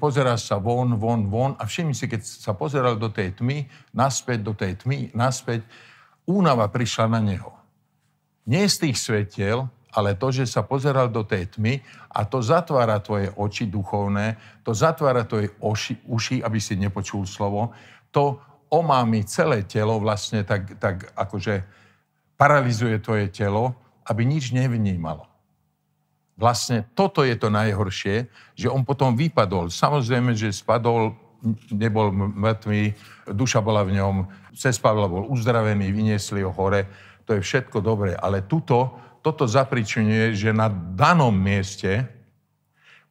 pozeráš 0.00 0.48
sa 0.48 0.56
von, 0.58 0.96
von, 0.98 1.28
von. 1.30 1.52
A 1.60 1.68
všimni 1.68 1.94
si, 1.94 2.08
keď 2.08 2.24
sa 2.24 2.56
pozeral 2.56 2.96
do 2.96 3.12
tej 3.12 3.36
tmy, 3.38 3.68
naspäť 3.94 4.38
do 4.42 4.56
tej 4.56 4.80
tmy, 4.82 5.12
naspäť, 5.14 5.62
únava 6.26 6.66
prišla 6.72 7.06
na 7.06 7.20
neho. 7.20 7.52
Nie 8.48 8.64
z 8.66 8.88
tých 8.88 8.98
svetiel, 8.98 9.68
ale 9.92 10.14
to, 10.14 10.28
že 10.28 10.44
sa 10.44 10.60
pozeral 10.60 11.08
do 11.08 11.24
tej 11.24 11.48
tmy 11.56 11.80
a 12.12 12.28
to 12.28 12.44
zatvára 12.44 13.00
tvoje 13.00 13.32
oči 13.32 13.64
duchovné, 13.68 14.36
to 14.60 14.76
zatvára 14.76 15.24
tvoje 15.24 15.48
oši, 15.60 16.04
uši, 16.04 16.36
aby 16.44 16.58
si 16.60 16.76
nepočul 16.76 17.24
slovo, 17.24 17.72
to 18.12 18.36
omámi 18.68 19.24
celé 19.24 19.64
telo 19.64 19.96
vlastne 19.96 20.44
tak, 20.44 20.76
tak 20.76 21.08
akože 21.16 21.64
paralizuje 22.36 23.00
tvoje 23.00 23.32
telo, 23.32 23.72
aby 24.08 24.28
nič 24.28 24.52
nevnímalo. 24.52 25.24
Vlastne 26.38 26.86
toto 26.94 27.26
je 27.26 27.34
to 27.34 27.50
najhoršie, 27.50 28.30
že 28.54 28.70
on 28.70 28.86
potom 28.86 29.18
vypadol. 29.18 29.74
Samozrejme, 29.74 30.38
že 30.38 30.54
spadol, 30.54 31.18
nebol 31.74 32.14
mŕtvý, 32.14 32.94
duša 33.34 33.58
bola 33.58 33.82
v 33.82 33.98
ňom, 33.98 34.14
cez 34.54 34.78
Pavla 34.78 35.10
bol 35.10 35.26
uzdravený, 35.26 35.90
vyniesli 35.90 36.46
ho 36.46 36.54
hore, 36.54 36.86
to 37.26 37.34
je 37.34 37.42
všetko 37.42 37.82
dobré. 37.82 38.14
Ale 38.14 38.46
tuto 38.46 38.94
toto 39.28 39.44
zapričuje, 39.44 40.32
že 40.32 40.56
na 40.56 40.72
danom 40.72 41.36
mieste 41.36 42.08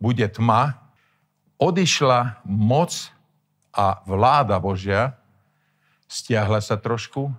bude 0.02 0.26
tma, 0.26 0.74
odišla 1.62 2.42
moc 2.42 3.14
a 3.70 4.02
vláda 4.02 4.58
Božia, 4.58 5.14
stiahla 6.10 6.58
sa 6.58 6.74
trošku 6.74 7.30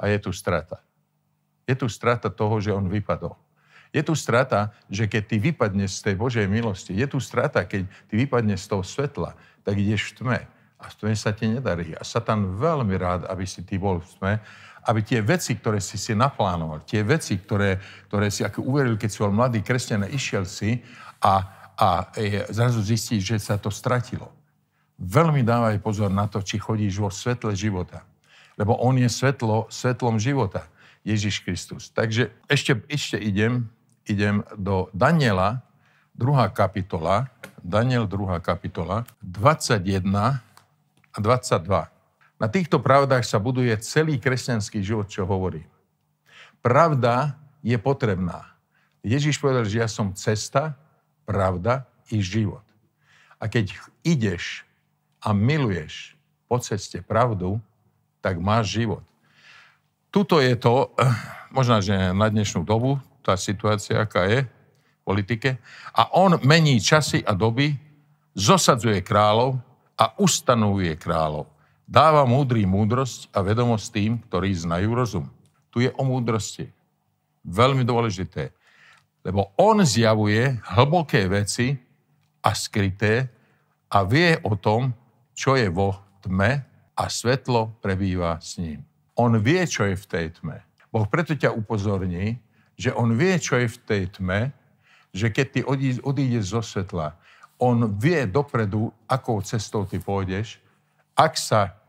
a 0.00 0.08
je 0.08 0.16
tu 0.24 0.32
strata. 0.32 0.80
Je 1.68 1.76
tu 1.76 1.84
strata 1.92 2.32
toho, 2.32 2.56
že 2.64 2.72
on 2.72 2.88
vypadol. 2.88 3.36
Je 3.92 4.00
tu 4.00 4.16
strata, 4.16 4.72
že 4.88 5.04
keď 5.04 5.22
ty 5.28 5.36
vypadneš 5.36 6.00
z 6.00 6.04
tej 6.08 6.14
Božej 6.16 6.48
milosti, 6.48 6.96
je 6.96 7.04
tu 7.04 7.20
strata, 7.20 7.60
keď 7.68 7.84
ty 8.08 8.14
vypadneš 8.24 8.64
z 8.64 8.68
toho 8.72 8.84
svetla, 8.84 9.36
tak 9.68 9.76
ideš 9.76 10.16
v 10.16 10.24
tme. 10.24 10.40
A 10.80 10.84
v 10.88 10.94
tme 10.96 11.12
sa 11.12 11.32
ti 11.32 11.44
nedarí. 11.48 11.92
A 11.96 12.04
Satan 12.04 12.56
veľmi 12.56 12.96
rád, 12.96 13.28
aby 13.28 13.44
si 13.44 13.60
ty 13.64 13.76
bol 13.76 14.00
v 14.00 14.08
tme, 14.16 14.32
aby 14.86 15.00
tie 15.02 15.20
veci, 15.20 15.58
ktoré 15.58 15.82
si 15.82 15.98
si 15.98 16.14
naplánoval, 16.14 16.86
tie 16.86 17.02
veci, 17.02 17.36
ktoré, 17.36 17.78
ktoré 18.06 18.30
si 18.30 18.46
ako 18.46 18.62
uveril, 18.62 18.94
keď 18.94 19.08
si 19.10 19.18
bol 19.18 19.34
mladý 19.34 19.60
kresťan 19.60 20.06
išiel 20.06 20.46
si 20.46 20.78
a, 21.18 21.42
a 21.74 21.88
e, 22.14 22.46
zrazu 22.54 22.80
zistíš, 22.80 23.22
že 23.26 23.36
sa 23.42 23.58
to 23.58 23.68
stratilo. 23.68 24.30
Veľmi 24.96 25.44
dávaj 25.44 25.82
pozor 25.82 26.08
na 26.08 26.30
to, 26.30 26.40
či 26.40 26.56
chodíš 26.56 27.02
vo 27.02 27.10
svetle 27.12 27.52
života. 27.52 28.06
Lebo 28.56 28.78
on 28.80 28.96
je 28.96 29.10
svetlo, 29.10 29.68
svetlom 29.68 30.16
života. 30.16 30.64
Ježiš 31.06 31.46
Kristus. 31.46 31.94
Takže 31.94 32.34
ešte, 32.50 32.82
ešte 32.90 33.14
idem, 33.14 33.70
idem 34.10 34.42
do 34.58 34.90
Daniela, 34.90 35.62
druhá 36.10 36.50
kapitola, 36.50 37.30
Daniel, 37.62 38.10
druhá 38.10 38.42
kapitola, 38.42 39.06
21 39.22 40.42
a 41.14 41.18
22. 41.22 41.95
Na 42.36 42.52
týchto 42.52 42.76
pravdách 42.76 43.24
sa 43.24 43.40
buduje 43.40 43.72
celý 43.80 44.20
kresťanský 44.20 44.84
život, 44.84 45.08
čo 45.08 45.24
hovorí. 45.24 45.64
Pravda 46.60 47.40
je 47.64 47.76
potrebná. 47.80 48.44
Ježiš 49.00 49.40
povedal, 49.40 49.64
že 49.64 49.80
ja 49.80 49.88
som 49.88 50.12
cesta, 50.12 50.76
pravda 51.24 51.88
i 52.12 52.20
život. 52.20 52.62
A 53.40 53.48
keď 53.48 53.72
ideš 54.04 54.68
a 55.24 55.32
miluješ 55.32 56.14
po 56.44 56.60
ceste 56.60 57.00
pravdu, 57.00 57.56
tak 58.20 58.36
máš 58.36 58.76
život. 58.78 59.02
Tuto 60.12 60.38
je 60.38 60.54
to, 60.60 60.92
možno, 61.50 61.80
že 61.80 61.92
na 62.12 62.28
dnešnú 62.28 62.62
dobu, 62.62 63.00
tá 63.24 63.34
situácia, 63.34 63.96
aká 63.96 64.28
je 64.28 64.46
v 64.46 65.00
politike, 65.02 65.58
a 65.96 66.12
on 66.14 66.38
mení 66.44 66.78
časy 66.78 67.24
a 67.24 67.34
doby, 67.34 67.74
zosadzuje 68.36 69.00
kráľov 69.00 69.58
a 69.96 70.12
ustanovuje 70.20 70.92
kráľov. 71.00 71.55
Dáva 71.86 72.26
múdry 72.26 72.66
múdrosť 72.66 73.30
a 73.30 73.46
vedomosť 73.46 73.86
tým, 73.94 74.12
ktorí 74.26 74.50
znajú 74.50 74.90
rozum. 74.90 75.26
Tu 75.70 75.86
je 75.86 75.90
o 75.94 76.02
múdrosti. 76.02 76.66
Veľmi 77.46 77.86
dôležité. 77.86 78.50
Lebo 79.22 79.54
on 79.54 79.86
zjavuje 79.86 80.58
hlboké 80.66 81.30
veci 81.30 81.78
a 82.42 82.50
skryté 82.58 83.30
a 83.86 84.02
vie 84.02 84.34
o 84.42 84.58
tom, 84.58 84.90
čo 85.30 85.54
je 85.54 85.70
vo 85.70 85.94
tme 86.26 86.58
a 86.98 87.04
svetlo 87.06 87.78
prebýva 87.78 88.42
s 88.42 88.58
ním. 88.58 88.82
On 89.14 89.30
vie, 89.38 89.62
čo 89.70 89.86
je 89.86 89.94
v 89.94 90.06
tej 90.10 90.26
tme. 90.42 90.58
Boh 90.90 91.06
preto 91.06 91.38
ťa 91.38 91.54
upozorní, 91.54 92.42
že 92.74 92.90
on 92.98 93.14
vie, 93.14 93.38
čo 93.38 93.62
je 93.62 93.70
v 93.70 93.78
tej 93.86 94.02
tme, 94.10 94.50
že 95.14 95.30
keď 95.30 95.46
ty 95.54 95.60
odídeš 96.02 96.50
zo 96.50 96.66
svetla, 96.66 97.14
on 97.62 97.94
vie 97.94 98.26
dopredu, 98.26 98.90
akou 99.06 99.38
cestou 99.46 99.86
ty 99.86 100.02
pôjdeš 100.02 100.65
ak 101.16 101.40
sa 101.40 101.80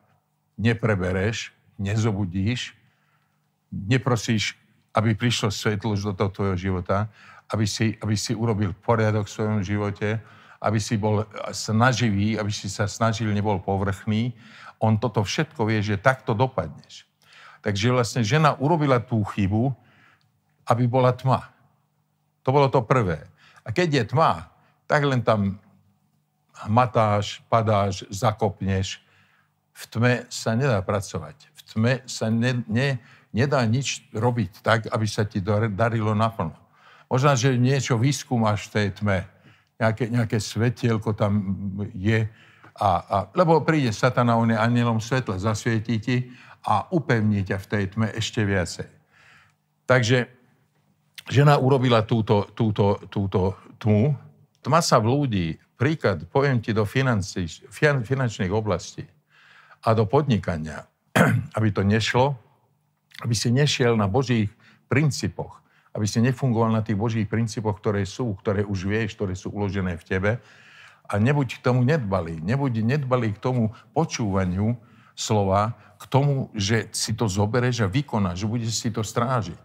neprebereš, 0.55 1.51
nezobudíš, 1.77 2.73
neprosíš, 3.69 4.55
aby 4.95 5.13
prišlo 5.13 5.53
svetlo 5.53 5.93
do 5.93 6.15
toho 6.15 6.31
tvojho 6.31 6.57
života, 6.57 7.11
aby 7.53 7.67
si, 7.67 7.93
aby 8.01 8.15
si 8.17 8.33
urobil 8.33 8.73
poriadok 8.73 9.27
v 9.27 9.35
svojom 9.35 9.59
živote, 9.61 10.17
aby 10.57 10.79
si 10.81 10.97
bol 10.97 11.27
snaživý, 11.53 12.39
aby 12.39 12.49
si 12.49 12.65
sa 12.65 12.89
snažil, 12.89 13.29
nebol 13.29 13.61
povrchný. 13.61 14.33
On 14.81 14.97
toto 14.97 15.21
všetko 15.21 15.69
vie, 15.69 15.79
že 15.85 16.01
takto 16.01 16.33
dopadneš. 16.33 17.05
Takže 17.61 17.93
vlastne 17.93 18.21
žena 18.25 18.57
urobila 18.57 18.97
tú 18.97 19.21
chybu, 19.21 19.75
aby 20.65 20.83
bola 20.89 21.13
tma. 21.13 21.51
To 22.41 22.49
bolo 22.49 22.71
to 22.71 22.81
prvé. 22.81 23.27
A 23.67 23.75
keď 23.75 23.87
je 23.91 24.03
tma, 24.15 24.49
tak 24.87 25.03
len 25.03 25.21
tam 25.21 25.59
hmatáš, 26.65 27.43
padáš, 27.51 28.07
zakopneš, 28.09 29.03
v 29.77 29.83
tme 29.93 30.13
sa 30.33 30.57
nedá 30.57 30.81
pracovať. 30.81 31.37
V 31.53 31.61
tme 31.69 31.93
sa 32.09 32.33
ne, 32.33 32.65
ne, 32.65 32.97
nedá 33.29 33.61
nič 33.61 34.09
robiť 34.09 34.65
tak, 34.65 34.89
aby 34.89 35.05
sa 35.05 35.21
ti 35.21 35.37
darilo 35.69 36.17
naplno. 36.17 36.57
Možno, 37.05 37.37
že 37.37 37.53
niečo 37.61 38.01
vyskúmaš 38.01 38.67
v 38.67 38.73
tej 38.73 38.87
tme, 38.97 39.17
nejaké, 39.77 40.09
nejaké 40.09 40.41
svetielko 40.41 41.13
tam 41.13 41.33
je, 41.93 42.25
a, 42.73 42.89
a, 42.89 43.17
lebo 43.37 43.61
príde 43.61 43.93
satana, 43.93 44.33
on 44.33 44.49
je 44.49 44.57
anielom 44.57 44.97
svetla, 44.97 45.37
zasvietí 45.37 46.01
ti 46.01 46.17
a 46.65 46.89
upevní 46.89 47.45
ťa 47.45 47.57
v 47.61 47.69
tej 47.69 47.83
tme 47.93 48.07
ešte 48.17 48.41
viacej. 48.41 48.89
Takže 49.85 50.25
žena 51.29 51.61
urobila 51.61 52.01
túto, 52.01 52.49
túto, 52.57 52.97
túto 53.13 53.55
tmu, 53.77 54.17
tma 54.65 54.81
sa 54.81 54.97
vlúdi 54.97 55.53
príklad, 55.77 56.25
poviem 56.33 56.57
ti 56.57 56.73
do 56.73 56.83
financí, 56.83 57.45
finančných 58.01 58.49
oblastí 58.51 59.05
a 59.83 59.89
do 59.93 60.05
podnikania, 60.05 60.85
aby 61.57 61.69
to 61.73 61.81
nešlo, 61.85 62.37
aby 63.21 63.33
si 63.33 63.49
nešiel 63.49 63.97
na 63.97 64.05
Božích 64.05 64.49
princípoch, 64.87 65.59
aby 65.97 66.05
si 66.05 66.21
nefungoval 66.21 66.69
na 66.69 66.85
tých 66.85 66.97
Božích 66.97 67.25
princípoch, 67.25 67.81
ktoré 67.81 68.05
sú, 68.05 68.37
ktoré 68.37 68.61
už 68.61 68.85
vieš, 68.85 69.17
ktoré 69.17 69.33
sú 69.33 69.49
uložené 69.49 69.97
v 69.97 70.05
tebe 70.05 70.31
a 71.07 71.13
nebuď 71.17 71.57
k 71.57 71.63
tomu 71.63 71.81
nedbalý, 71.87 72.43
nebuď 72.43 72.83
nedbalý 72.83 73.33
k 73.33 73.41
tomu 73.41 73.71
počúvaniu 73.95 74.75
slova, 75.17 75.73
k 75.97 76.03
tomu, 76.05 76.53
že 76.53 76.91
si 76.93 77.17
to 77.17 77.25
zobereš 77.25 77.81
a 77.81 77.89
vykonáš, 77.89 78.45
že 78.45 78.51
budeš 78.51 78.73
si 78.77 78.89
to 78.93 79.01
strážiť. 79.01 79.57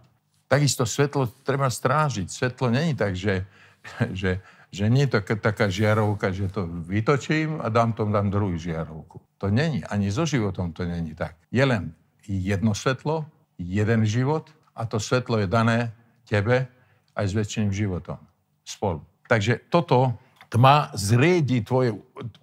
Takisto 0.49 0.85
svetlo 0.85 1.29
treba 1.45 1.69
strážiť. 1.69 2.29
Svetlo 2.29 2.73
není 2.73 2.97
tak, 2.97 3.13
že, 3.13 3.45
že, 4.19 4.41
že 4.73 4.89
nie 4.89 5.05
je 5.05 5.21
to 5.21 5.37
taká 5.37 5.69
žiarovka, 5.69 6.33
že 6.33 6.49
to 6.49 6.65
vytočím 6.65 7.61
a 7.61 7.69
dám 7.69 7.93
tomu 7.93 8.09
dám 8.09 8.33
druhú 8.33 8.57
žiarovku. 8.57 9.21
To 9.37 9.53
není. 9.53 9.85
Ani 9.85 10.09
so 10.09 10.25
životom 10.25 10.73
to 10.73 10.81
není 10.81 11.13
tak. 11.13 11.37
Je 11.53 11.61
len 11.61 11.93
jedno 12.25 12.73
svetlo, 12.73 13.29
jeden 13.61 14.01
život 14.01 14.49
a 14.73 14.89
to 14.89 14.97
svetlo 14.97 15.37
je 15.37 15.47
dané 15.47 15.93
tebe 16.25 16.65
aj 17.13 17.25
s 17.29 17.33
väčšiným 17.37 17.69
životom. 17.69 18.17
Spolu. 18.65 19.05
Takže 19.29 19.61
toto 19.69 20.17
tma 20.49 20.89
zriedi 20.97 21.61
tvoje, 21.61 21.93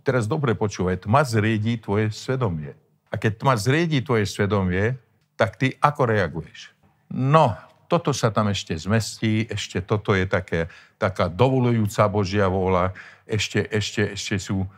teraz 0.07 0.31
dobre 0.31 0.55
počúvaj, 0.55 1.03
tma 1.03 1.27
zriedi 1.27 1.83
tvoje 1.83 2.15
svedomie. 2.15 2.79
A 3.11 3.19
keď 3.19 3.43
tma 3.43 3.59
zriedi 3.59 4.07
tvoje 4.07 4.31
svedomie, 4.31 4.95
tak 5.35 5.59
ty 5.59 5.75
ako 5.83 6.07
reaguješ? 6.07 6.71
No, 7.11 7.59
toto 7.91 8.15
sa 8.15 8.31
tam 8.31 8.55
ešte 8.55 8.79
zmestí, 8.79 9.51
ešte 9.51 9.83
toto 9.83 10.15
je 10.15 10.31
také, 10.31 10.71
taká 10.95 11.27
dovolujúca 11.27 12.07
Božia 12.07 12.47
vôľa, 12.47 12.95
ešte, 13.27 13.67
ešte, 13.67 14.15
ešte 14.15 14.39
sú 14.39 14.63
e, 14.63 14.69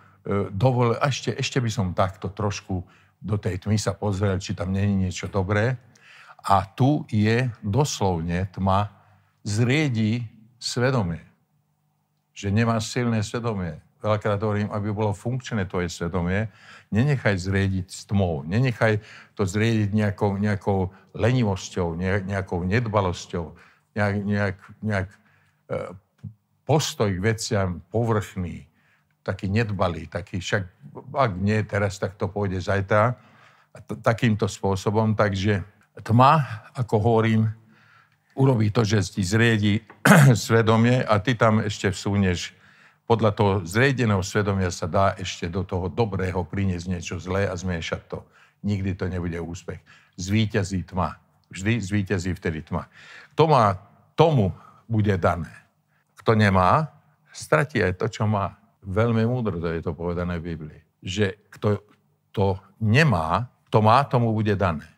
dovol, 0.49 0.97
ešte, 0.97 1.37
ešte 1.37 1.61
by 1.61 1.69
som 1.69 1.93
takto 1.93 2.33
trošku 2.33 2.81
do 3.21 3.37
tej 3.37 3.61
tmy 3.61 3.77
sa 3.77 3.93
pozrel, 3.93 4.41
či 4.41 4.57
tam 4.57 4.73
není 4.73 5.07
niečo 5.07 5.29
dobré. 5.29 5.77
A 6.43 6.65
tu 6.65 7.05
je 7.13 7.53
doslovne 7.61 8.49
tma 8.51 8.91
zriedi 9.45 10.27
svedomie. 10.59 11.23
Že 12.33 12.49
nemáš 12.51 12.91
silné 12.91 13.23
svedomie. 13.23 13.79
Veľakrát 14.03 14.43
hovorím, 14.43 14.67
aby 14.75 14.91
bolo 14.91 15.15
funkčné 15.15 15.71
tvoje 15.71 15.87
svedomie, 15.87 16.51
nenechaj 16.91 17.39
zriediť 17.39 17.87
s 17.87 18.03
tmou, 18.11 18.43
nenechaj 18.43 18.99
to 19.39 19.47
zriediť 19.47 19.95
nejakou, 19.95 20.35
nejakou 20.43 20.91
lenivosťou, 21.15 21.95
nejakou 22.27 22.67
nedbalosťou, 22.67 23.55
nejak, 23.95 24.17
nejak, 24.27 24.57
nejak 24.83 25.09
e, 25.09 25.19
postoj 26.67 27.15
k 27.15 27.23
veciam 27.23 27.79
povrchný, 27.95 28.67
taký 29.23 29.47
nedbalý, 29.47 30.11
taký 30.11 30.43
však, 30.43 30.67
ak 31.15 31.33
nie 31.39 31.63
teraz, 31.63 32.03
tak 32.03 32.19
to 32.19 32.27
pôjde 32.27 32.59
zajtra, 32.59 33.15
takýmto 34.03 34.51
spôsobom. 34.51 35.15
Takže 35.15 35.63
tma, 36.03 36.67
ako 36.75 36.99
hovorím, 36.99 37.47
urobí 38.35 38.75
to, 38.75 38.83
že 38.83 38.99
ti 39.15 39.23
zriedi 39.23 39.79
svedomie 40.35 41.07
a 41.07 41.23
ty 41.23 41.39
tam 41.39 41.63
ešte 41.63 41.95
vsúneš 41.95 42.59
podľa 43.13 43.37
toho 43.37 43.53
zriedeného 43.69 44.25
svedomia 44.25 44.73
sa 44.73 44.89
dá 44.89 45.13
ešte 45.21 45.45
do 45.45 45.61
toho 45.69 45.93
dobrého 45.93 46.49
priniesť 46.49 46.87
niečo 46.89 47.21
zlé 47.21 47.45
a 47.45 47.53
zmiešať 47.53 48.09
to. 48.09 48.25
Nikdy 48.65 48.97
to 48.97 49.05
nebude 49.13 49.37
úspech. 49.37 49.85
Zvíťazí 50.17 50.89
tma. 50.89 51.21
Vždy 51.53 51.77
zvíťazí 51.77 52.33
vtedy 52.33 52.65
tma. 52.65 52.89
Kto 53.37 53.53
má, 53.53 53.77
tomu 54.17 54.57
bude 54.89 55.13
dané. 55.21 55.53
Kto 56.17 56.33
nemá, 56.33 56.89
stratí 57.37 57.85
aj 57.85 58.01
to, 58.01 58.09
čo 58.09 58.25
má. 58.25 58.57
Veľmi 58.81 59.29
múdro 59.29 59.61
to 59.61 59.69
je 59.69 59.85
to 59.85 59.93
povedané 59.93 60.41
v 60.41 60.57
Biblii. 60.57 60.81
Že 61.05 61.37
kto 61.53 61.69
to 62.33 62.47
nemá, 62.81 63.45
kto 63.69 63.85
má, 63.85 64.09
tomu 64.09 64.33
bude 64.33 64.57
dané. 64.57 64.89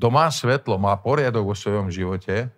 Kto 0.00 0.08
má 0.08 0.32
svetlo, 0.32 0.80
má 0.80 0.96
poriadok 0.96 1.52
vo 1.52 1.52
svojom 1.52 1.92
živote 1.92 2.48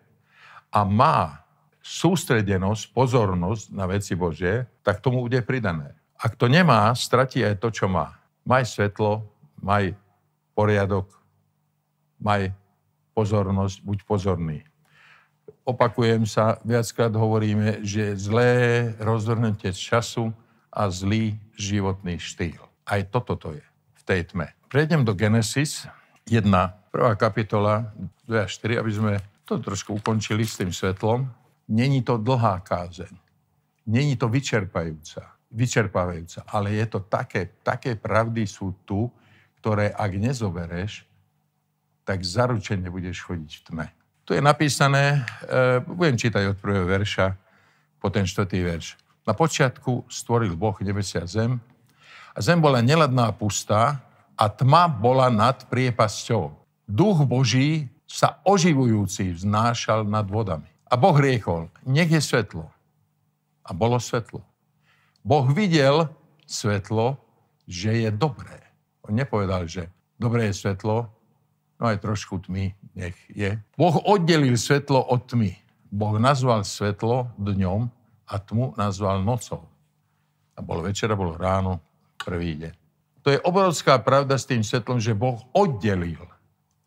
a 0.71 0.81
má 0.87 1.40
sústredenosť, 1.81 2.93
pozornosť 2.93 3.65
na 3.73 3.89
veci 3.89 4.13
Božie, 4.15 4.69
tak 4.85 5.01
tomu 5.01 5.25
bude 5.25 5.41
pridané. 5.45 5.97
Ak 6.21 6.37
to 6.37 6.53
nemá, 6.53 6.93
stratí 6.93 7.41
aj 7.41 7.57
to, 7.61 7.73
čo 7.73 7.89
má. 7.89 8.21
Maj 8.45 8.69
svetlo, 8.69 9.25
maj 9.61 9.97
poriadok, 10.53 11.09
maj 12.21 12.53
pozornosť, 13.17 13.81
buď 13.81 13.99
pozorný. 14.05 14.59
Opakujem 15.65 16.29
sa, 16.29 16.61
viackrát 16.65 17.13
hovoríme, 17.13 17.81
že 17.85 18.17
zlé 18.17 18.53
rozvrhnutie 19.01 19.73
času 19.73 20.33
a 20.69 20.89
zlý 20.93 21.37
životný 21.57 22.21
štýl. 22.21 22.61
Aj 22.85 23.01
toto 23.09 23.37
to 23.37 23.57
je 23.57 23.65
v 23.97 24.03
tej 24.05 24.21
tme. 24.33 24.53
Prejdem 24.69 25.05
do 25.05 25.17
Genesis 25.17 25.89
1, 26.29 26.45
prvá 26.93 27.13
kapitola 27.17 27.91
2 28.29 28.45
a 28.45 28.47
4, 28.47 28.81
aby 28.81 28.93
sme 28.93 29.13
to 29.49 29.59
trošku 29.59 29.99
ukončili 29.99 30.47
s 30.47 30.63
tým 30.63 30.71
svetlom. 30.71 31.27
Není 31.71 32.03
to 32.03 32.19
dlhá 32.19 32.59
kázeň. 32.61 33.15
Není 33.87 34.19
to 34.19 34.29
vyčerpajúca, 34.29 35.39
vyčerpávajúca, 35.55 36.43
ale 36.51 36.75
je 36.75 36.87
to 36.87 37.01
také, 37.07 37.49
také 37.63 37.95
pravdy 37.95 38.47
sú 38.47 38.75
tu, 38.83 39.11
ktoré 39.63 39.95
ak 39.95 40.13
nezobereš, 40.15 41.07
tak 42.07 42.23
zaručene 42.27 42.91
budeš 42.91 43.23
chodiť 43.23 43.51
v 43.51 43.63
tme. 43.67 43.87
Tu 44.27 44.39
je 44.39 44.43
napísané, 44.43 45.27
e, 45.47 45.83
budem 45.83 46.15
čítať 46.15 46.55
od 46.55 46.57
prvého 46.63 46.87
verša 46.87 47.35
po 47.99 48.15
ten 48.15 48.27
štvrtý 48.27 48.63
verš. 48.63 48.95
Na 49.27 49.35
počiatku 49.35 50.07
stvoril 50.07 50.55
Boh 50.55 50.75
nebesia 50.81 51.27
zem 51.27 51.59
a 52.31 52.39
zem 52.39 52.63
bola 52.63 52.79
neladná 52.79 53.35
pustá 53.35 53.99
a 54.39 54.47
tma 54.47 54.87
bola 54.87 55.29
nad 55.29 55.67
priepasťou. 55.67 56.55
Duch 56.87 57.27
Boží 57.27 57.91
sa 58.07 58.39
oživujúci 58.47 59.35
vznášal 59.35 60.07
nad 60.07 60.27
vodami. 60.31 60.70
A 60.91 60.99
Boh 60.99 61.15
riekol, 61.15 61.71
nech 61.87 62.11
je 62.11 62.19
svetlo. 62.19 62.67
A 63.63 63.71
bolo 63.71 64.03
svetlo. 64.03 64.43
Boh 65.23 65.47
videl 65.55 66.11
svetlo, 66.51 67.15
že 67.71 67.95
je 67.95 68.11
dobré. 68.11 68.59
On 69.07 69.15
nepovedal, 69.15 69.71
že 69.71 69.87
dobré 70.19 70.51
je 70.51 70.67
svetlo, 70.67 71.07
no 71.79 71.85
aj 71.87 72.03
trošku 72.03 72.43
tmy 72.43 72.75
nech 72.99 73.15
je. 73.31 73.55
Boh 73.79 73.95
oddelil 74.03 74.59
svetlo 74.59 74.99
od 74.99 75.31
tmy. 75.31 75.55
Boh 75.95 76.19
nazval 76.19 76.67
svetlo 76.67 77.31
dňom 77.39 77.87
a 78.27 78.35
tmu 78.43 78.75
nazval 78.75 79.23
nocou. 79.23 79.71
A 80.55 80.61
bolo 80.63 80.87
večera, 80.87 81.15
bolo 81.15 81.39
ráno, 81.39 81.79
prvý 82.19 82.59
deň. 82.59 82.75
To 83.23 83.29
je 83.31 83.39
obrovská 83.47 84.01
pravda 84.03 84.35
s 84.41 84.49
tým 84.49 84.65
svetlom, 84.65 84.99
že 84.99 85.15
Boh 85.15 85.39
oddelil. 85.55 86.21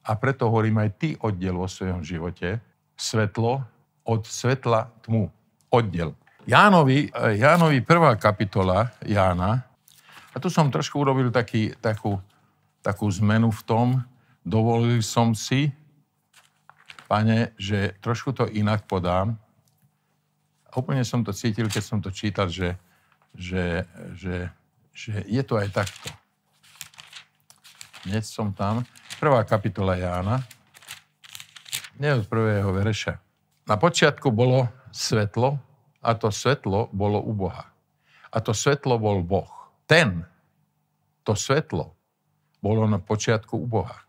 A 0.03 0.19
preto 0.19 0.51
hovorím 0.51 0.83
aj 0.83 0.89
ty 0.99 1.09
oddel 1.23 1.55
vo 1.55 1.69
svojom 1.69 2.03
živote 2.03 2.59
svetlo 2.99 3.63
od 4.03 4.27
svetla 4.27 4.91
tmu. 5.01 5.31
Oddel. 5.73 6.13
Jánovi, 6.47 7.09
eh, 7.09 7.39
Jánovi 7.39 7.81
prvá 7.81 8.15
kapitola 8.15 8.91
Jána, 9.01 9.63
a 10.33 10.41
tu 10.41 10.49
som 10.49 10.73
trošku 10.73 10.97
urobil 10.97 11.29
taký, 11.29 11.77
takú, 11.77 12.17
takú 12.81 13.05
zmenu 13.21 13.53
v 13.53 13.61
tom, 13.63 13.87
dovolil 14.41 15.05
som 15.05 15.37
si, 15.37 15.69
pane, 17.05 17.53
že 17.61 17.93
trošku 18.01 18.33
to 18.33 18.49
inak 18.49 18.89
podám. 18.89 19.37
A 20.65 20.81
úplne 20.81 21.05
som 21.05 21.21
to 21.21 21.29
cítil, 21.29 21.69
keď 21.69 21.83
som 21.85 22.01
to 22.01 22.09
čítal, 22.09 22.49
že, 22.49 22.73
že, 23.37 23.85
že, 24.17 24.49
že 24.89 25.21
je 25.29 25.41
to 25.45 25.61
aj 25.61 25.69
takto. 25.69 26.09
Dnes 28.09 28.25
som 28.25 28.49
tam. 28.51 28.81
Prvá 29.21 29.45
kapitola 29.45 29.95
Jána. 29.95 30.41
Nie 32.01 32.17
od 32.17 32.25
prvého 32.25 32.73
verša. 32.73 33.22
Na 33.63 33.79
počiatku 33.79 34.27
bolo 34.27 34.67
svetlo 34.91 35.55
a 36.03 36.11
to 36.19 36.27
svetlo 36.35 36.91
bolo 36.91 37.23
u 37.23 37.31
Boha. 37.31 37.71
A 38.27 38.37
to 38.43 38.51
svetlo 38.51 38.99
bol 38.99 39.23
Boh. 39.23 39.47
Ten, 39.87 40.27
to 41.23 41.31
svetlo, 41.31 41.95
bolo 42.59 42.83
na 42.87 42.99
počiatku 42.99 43.55
u 43.55 43.67
Boha. 43.67 44.03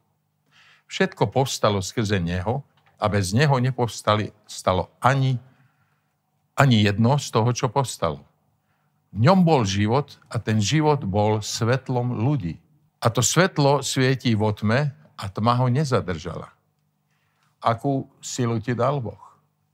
Všetko 0.90 1.30
povstalo 1.30 1.78
skrze 1.78 2.18
Neho 2.18 2.66
a 2.98 3.06
bez 3.06 3.30
Neho 3.30 3.54
nepovstali 3.62 4.34
stalo 4.46 4.90
ani, 4.98 5.38
ani 6.58 6.82
jedno 6.82 7.18
z 7.18 7.30
toho, 7.30 7.50
čo 7.54 7.70
povstalo. 7.70 8.26
V 9.14 9.22
ňom 9.22 9.46
bol 9.46 9.62
život 9.62 10.18
a 10.26 10.42
ten 10.42 10.58
život 10.58 11.06
bol 11.06 11.38
svetlom 11.38 12.18
ľudí. 12.18 12.58
A 12.98 13.06
to 13.06 13.22
svetlo 13.22 13.86
svietí 13.86 14.34
vo 14.34 14.50
tme 14.50 14.90
a 15.14 15.24
tma 15.30 15.54
ho 15.62 15.70
nezadržala. 15.70 16.50
Akú 17.62 18.10
silu 18.18 18.58
ti 18.58 18.74
dal 18.74 18.98
Boh? 18.98 19.23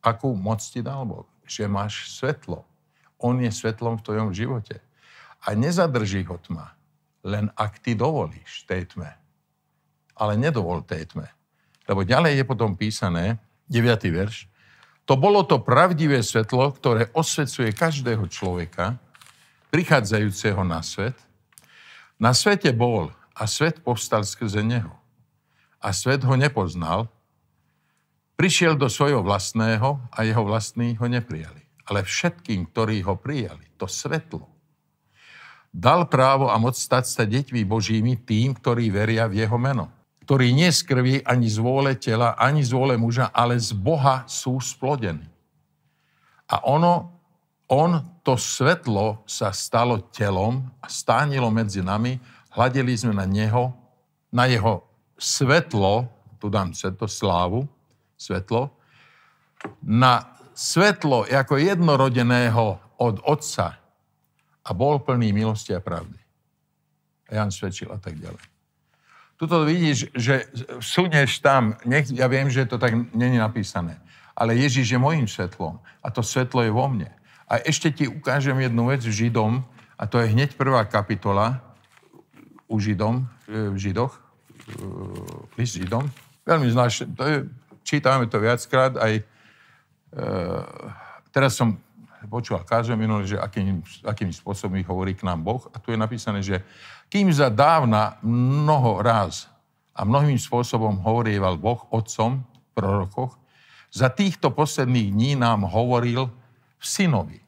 Akú 0.01 0.33
moc 0.33 0.61
ti 0.65 0.81
dal 0.81 1.05
Boh, 1.05 1.29
že 1.45 1.69
máš 1.69 2.09
svetlo. 2.13 2.65
On 3.21 3.37
je 3.37 3.53
svetlom 3.53 4.01
v 4.01 4.05
tvojom 4.05 4.31
živote. 4.33 4.81
A 5.45 5.57
nezadrží 5.57 6.25
ho 6.29 6.37
tma, 6.37 6.77
len 7.25 7.49
ak 7.57 7.81
ty 7.81 7.97
dovolíš 7.97 8.65
tej 8.69 8.93
tme. 8.93 9.13
Ale 10.17 10.37
nedovol 10.37 10.85
tej 10.85 11.09
tme. 11.09 11.29
Lebo 11.89 12.05
ďalej 12.05 12.41
je 12.41 12.45
potom 12.45 12.77
písané, 12.77 13.41
9. 13.73 13.87
verš, 14.13 14.51
to 15.09 15.17
bolo 15.17 15.43
to 15.43 15.59
pravdivé 15.59 16.23
svetlo, 16.23 16.71
ktoré 16.71 17.09
osvecuje 17.17 17.75
každého 17.75 18.31
človeka, 18.31 19.01
prichádzajúceho 19.75 20.61
na 20.63 20.85
svet. 20.85 21.17
Na 22.21 22.37
svete 22.37 22.71
bol 22.71 23.11
a 23.33 23.49
svet 23.49 23.81
povstal 23.81 24.23
skrze 24.23 24.61
neho. 24.61 24.93
A 25.81 25.97
svet 25.97 26.21
ho 26.23 26.37
nepoznal, 26.37 27.09
prišiel 28.41 28.73
do 28.73 28.89
svojho 28.89 29.21
vlastného 29.21 30.01
a 30.09 30.25
jeho 30.25 30.41
vlastní 30.49 30.97
ho 30.97 31.05
neprijali. 31.05 31.61
Ale 31.85 32.01
všetkým, 32.01 32.73
ktorí 32.73 33.05
ho 33.05 33.13
prijali, 33.21 33.69
to 33.77 33.85
svetlo, 33.85 34.49
dal 35.69 36.09
právo 36.09 36.49
a 36.49 36.57
moc 36.57 36.73
stať 36.73 37.05
sa 37.05 37.29
deťmi 37.29 37.69
Božími 37.69 38.17
tým, 38.25 38.57
ktorí 38.57 38.89
veria 38.89 39.29
v 39.29 39.45
jeho 39.45 39.61
meno. 39.61 39.93
Ktorí 40.25 40.57
nie 40.57 40.73
z 40.73 40.81
krvi, 40.89 41.15
ani 41.21 41.53
z 41.53 41.61
vôle 41.61 41.93
tela, 42.01 42.33
ani 42.41 42.65
z 42.65 42.73
vôle 42.73 42.97
muža, 42.97 43.29
ale 43.29 43.61
z 43.61 43.77
Boha 43.77 44.25
sú 44.25 44.57
splodení. 44.57 45.29
A 46.49 46.65
ono, 46.65 47.13
on, 47.69 48.01
to 48.25 48.41
svetlo 48.41 49.21
sa 49.29 49.53
stalo 49.53 50.01
telom 50.17 50.65
a 50.81 50.89
stánilo 50.89 51.53
medzi 51.53 51.85
nami 51.85 52.17
hľadeli 52.57 52.97
sme 52.97 53.13
na 53.13 53.29
neho, 53.29 53.77
na 54.33 54.49
jeho 54.49 54.81
svetlo, 55.21 56.09
tu 56.41 56.49
dám 56.49 56.73
to 56.73 57.05
slávu, 57.05 57.69
svetlo, 58.21 58.77
na 59.81 60.37
svetlo 60.53 61.25
ako 61.25 61.57
jednorodeného 61.57 62.77
od 63.01 63.17
Otca 63.25 63.81
a 64.61 64.71
bol 64.77 65.01
plný 65.01 65.33
milosti 65.33 65.73
a 65.73 65.81
pravdy. 65.81 66.21
A 67.33 67.41
Jan 67.41 67.49
svedčil 67.49 67.89
a 67.89 67.97
tak 67.97 68.21
ďalej. 68.21 68.45
Tuto 69.41 69.65
vidíš, 69.65 70.13
že 70.13 70.53
suneš 70.85 71.41
tam, 71.41 71.81
nech, 71.89 72.13
ja 72.13 72.29
viem, 72.29 72.53
že 72.53 72.69
to 72.69 72.77
tak 72.77 72.93
není 73.17 73.41
napísané, 73.41 73.97
ale 74.37 74.53
Ježiš 74.53 74.93
je 74.93 75.01
môjim 75.01 75.25
svetlom 75.25 75.81
a 76.05 76.13
to 76.13 76.21
svetlo 76.21 76.61
je 76.61 76.69
vo 76.69 76.85
mne. 76.93 77.09
A 77.49 77.57
ešte 77.65 77.89
ti 77.89 78.05
ukážem 78.05 78.61
jednu 78.61 78.93
vec 78.93 79.01
Židom, 79.01 79.65
a 79.97 80.05
to 80.05 80.21
je 80.21 80.33
hneď 80.33 80.55
prvá 80.61 80.85
kapitola, 80.85 81.65
u 82.71 82.79
Židom, 82.79 83.27
e, 83.51 83.75
v 83.75 83.77
Židoch, 83.81 84.13
e, 84.15 84.21
list 85.59 85.75
Židom. 85.75 86.07
Veľmi 86.47 86.69
znáš, 86.71 87.09
to 87.17 87.23
je, 87.27 87.37
čítame 87.83 88.27
to 88.27 88.39
viackrát, 88.39 88.97
aj 88.97 89.13
e, 89.19 89.23
teraz 91.31 91.57
som 91.59 91.79
počúval 92.29 92.67
káže 92.69 92.93
minulé, 92.95 93.25
že 93.25 93.41
akým, 93.41 93.81
akým 94.05 94.31
spôsobom 94.31 94.77
hovorí 94.85 95.17
k 95.17 95.25
nám 95.25 95.41
Boh. 95.41 95.63
A 95.73 95.81
tu 95.81 95.91
je 95.91 95.99
napísané, 95.99 96.45
že 96.45 96.61
kým 97.09 97.33
za 97.33 97.49
dávna 97.49 98.21
mnoho 98.23 99.01
raz 99.01 99.49
a 99.97 100.05
mnohým 100.05 100.37
spôsobom 100.37 101.01
hovorieval 101.01 101.57
Boh 101.57 101.81
otcom 101.91 102.45
prorokoch, 102.77 103.41
za 103.91 104.07
týchto 104.07 104.55
posledných 104.55 105.11
dní 105.11 105.33
nám 105.35 105.67
hovoril 105.67 106.31
v 106.79 106.85
synovi, 106.85 107.43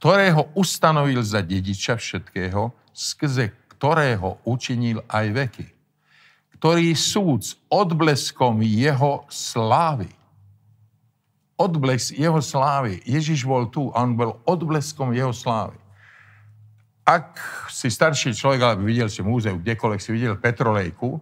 ktorého 0.00 0.48
ustanovil 0.56 1.20
za 1.20 1.44
dediča 1.44 2.00
všetkého, 2.00 2.72
skrze 2.96 3.52
ktorého 3.76 4.40
učinil 4.48 5.04
aj 5.06 5.26
veky, 5.30 5.66
ktorý 6.58 6.90
súd 6.98 7.40
s 7.46 7.54
odbleskom 7.70 8.58
jeho 8.66 9.22
slávy. 9.30 10.10
Odblesk 11.54 12.18
jeho 12.18 12.42
slávy. 12.42 12.98
Ježiš 13.06 13.46
bol 13.46 13.70
tu 13.70 13.94
a 13.94 14.02
on 14.02 14.18
bol 14.18 14.42
odbleskom 14.42 15.14
jeho 15.14 15.30
slávy. 15.30 15.78
Ak 17.06 17.38
si 17.70 17.88
starší 17.88 18.34
človek, 18.34 18.60
alebo 18.60 18.90
videl 18.90 19.06
si 19.06 19.22
múzeu, 19.22 19.56
kdekoľvek 19.56 20.00
si 20.02 20.10
videl 20.12 20.34
petrolejku, 20.36 21.16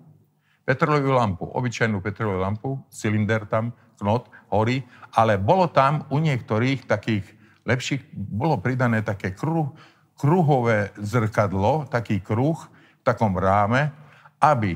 petrolejovú 0.67 1.15
lampu, 1.15 1.45
obyčajnú 1.47 2.01
petrolejovú 2.01 2.43
lampu, 2.43 2.71
cylinder 2.91 3.45
tam, 3.47 3.71
knot, 4.01 4.33
horí, 4.51 4.83
ale 5.15 5.37
bolo 5.37 5.69
tam 5.69 6.09
u 6.11 6.19
niektorých 6.19 6.89
takých 6.89 7.29
lepších, 7.69 8.09
bolo 8.13 8.57
pridané 8.57 9.05
také 9.05 9.37
kruh, 9.37 9.69
kruhové 10.17 10.97
zrkadlo, 10.97 11.87
taký 11.93 12.25
kruh 12.25 12.57
v 12.67 13.03
takom 13.05 13.37
ráme, 13.37 13.93
aby 14.41 14.75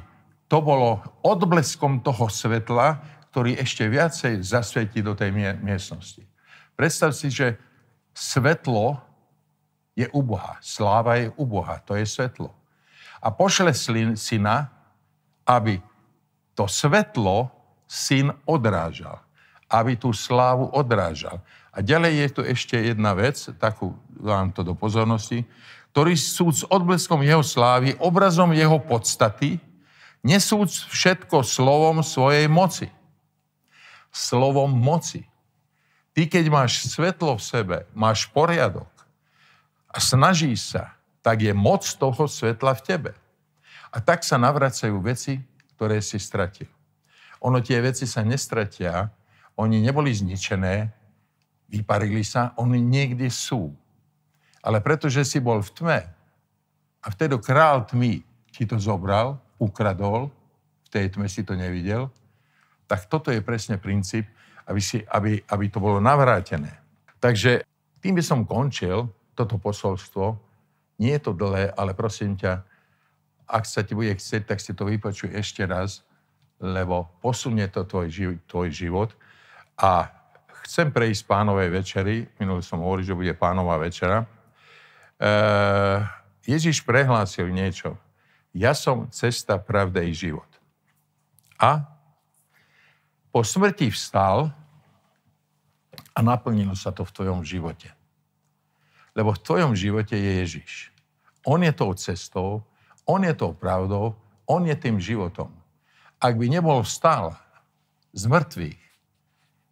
to 0.51 0.59
bolo 0.59 0.99
odbleskom 1.23 2.03
toho 2.03 2.27
svetla, 2.27 2.99
ktorý 3.31 3.55
ešte 3.63 3.87
viacej 3.87 4.43
zasvietí 4.43 4.99
do 4.99 5.15
tej 5.15 5.31
miestnosti. 5.63 6.27
Predstav 6.75 7.15
si, 7.15 7.31
že 7.31 7.55
svetlo 8.11 8.99
je 9.95 10.11
u 10.11 10.27
Boha, 10.27 10.59
sláva 10.59 11.23
je 11.23 11.31
u 11.39 11.47
Boha, 11.47 11.79
to 11.87 11.95
je 11.95 12.03
svetlo. 12.03 12.51
A 13.23 13.31
pošle 13.31 13.71
syna, 14.19 14.75
aby 15.47 15.79
to 16.59 16.67
svetlo 16.67 17.55
syn 17.87 18.35
odrážal, 18.43 19.23
aby 19.71 19.95
tú 19.95 20.11
slávu 20.11 20.67
odrážal. 20.75 21.39
A 21.71 21.79
ďalej 21.79 22.27
je 22.27 22.29
tu 22.35 22.41
ešte 22.43 22.75
jedna 22.75 23.15
vec, 23.15 23.39
takú 23.63 23.95
vám 24.19 24.51
to 24.51 24.67
do 24.67 24.75
pozornosti, 24.75 25.47
ktorý 25.95 26.19
súd 26.19 26.55
s 26.59 26.67
odbleskom 26.67 27.23
jeho 27.23 27.47
slávy, 27.47 27.95
obrazom 28.03 28.51
jeho 28.51 28.83
podstaty, 28.83 29.63
nesúc 30.21 30.69
všetko 30.69 31.45
slovom 31.45 32.05
svojej 32.05 32.49
moci. 32.49 32.89
Slovom 34.13 34.73
moci. 34.73 35.25
Ty, 36.11 36.27
keď 36.27 36.45
máš 36.51 36.91
svetlo 36.91 37.39
v 37.39 37.43
sebe, 37.43 37.77
máš 37.95 38.27
poriadok 38.29 38.91
a 39.91 40.03
snažíš 40.03 40.75
sa, 40.75 40.99
tak 41.23 41.45
je 41.45 41.55
moc 41.55 41.87
toho 41.87 42.27
svetla 42.27 42.75
v 42.75 42.85
tebe. 42.85 43.13
A 43.91 43.99
tak 43.99 44.23
sa 44.27 44.39
navracajú 44.39 44.99
veci, 45.03 45.39
ktoré 45.75 46.03
si 46.03 46.19
stratil. 46.19 46.69
Ono 47.41 47.59
tie 47.65 47.81
veci 47.81 48.05
sa 48.05 48.21
nestratia, 48.21 49.09
oni 49.57 49.81
neboli 49.81 50.13
zničené, 50.13 50.93
vyparili 51.71 52.27
sa, 52.27 52.53
oni 52.59 52.83
niekde 52.83 53.31
sú. 53.33 53.73
Ale 54.61 54.85
pretože 54.85 55.25
si 55.25 55.41
bol 55.41 55.65
v 55.65 55.71
tme 55.73 56.01
a 57.01 57.07
vtedy 57.09 57.39
král 57.41 57.87
tmy 57.89 58.21
ti 58.53 58.69
to 58.69 58.77
zobral, 58.77 59.41
ukradol, 59.61 60.33
v 60.85 60.88
tej 60.88 61.12
tme 61.12 61.29
si 61.29 61.44
to 61.44 61.53
nevidel, 61.55 62.09
tak 62.90 63.07
toto 63.07 63.31
je 63.31 63.44
presne 63.44 63.79
princíp, 63.79 64.27
aby, 64.66 64.81
si, 64.83 65.05
aby, 65.07 65.38
aby 65.46 65.64
to 65.70 65.79
bolo 65.79 66.03
navrátené. 66.03 66.75
Takže 67.20 67.62
tým 68.01 68.16
by 68.16 68.25
som 68.25 68.49
končil 68.49 69.07
toto 69.37 69.61
posolstvo. 69.61 70.35
Nie 70.99 71.20
je 71.20 71.31
to 71.31 71.33
dlhé, 71.37 71.70
ale 71.77 71.94
prosím 71.94 72.35
ťa, 72.35 72.64
ak 73.46 73.64
sa 73.68 73.87
ti 73.87 73.94
bude 73.94 74.11
chcieť, 74.11 74.42
tak 74.49 74.59
si 74.59 74.73
to 74.75 74.88
vypočuj 74.88 75.31
ešte 75.37 75.66
raz, 75.68 76.03
lebo 76.61 77.09
posunie 77.23 77.66
to 77.68 77.85
tvoj, 77.85 78.40
tvoj 78.46 78.68
život. 78.73 79.11
A 79.81 80.11
chcem 80.66 80.92
prejsť 80.92 81.25
pánovej 81.25 81.68
večeri. 81.73 82.29
Minulý 82.37 82.62
som 82.62 82.85
hovoril, 82.85 83.07
že 83.07 83.16
bude 83.16 83.33
pánová 83.35 83.81
večera. 83.81 84.29
Uh, 85.20 86.05
Ježiš 86.44 86.85
prehlásil 86.85 87.49
niečo. 87.49 87.96
Ja 88.51 88.75
som 88.75 89.07
cesta, 89.15 89.59
pravda 89.63 90.03
i 90.03 90.11
život. 90.11 90.49
A 91.61 91.87
po 93.31 93.47
smrti 93.47 93.95
vstal 93.95 94.51
a 96.11 96.19
naplnilo 96.19 96.75
sa 96.75 96.91
to 96.91 97.07
v 97.07 97.15
tvojom 97.15 97.41
živote. 97.47 97.95
Lebo 99.15 99.31
v 99.35 99.43
tvojom 99.43 99.73
živote 99.79 100.19
je 100.19 100.33
Ježiš. 100.43 100.73
On 101.47 101.63
je 101.63 101.71
tou 101.71 101.95
cestou, 101.95 102.67
on 103.07 103.23
je 103.23 103.35
tou 103.39 103.55
pravdou, 103.55 104.19
on 104.51 104.67
je 104.67 104.75
tým 104.75 104.99
životom. 104.99 105.55
Ak 106.19 106.35
by 106.35 106.51
nebol 106.51 106.83
vstal 106.83 107.39
z 108.11 108.27
mŕtvych, 108.27 108.83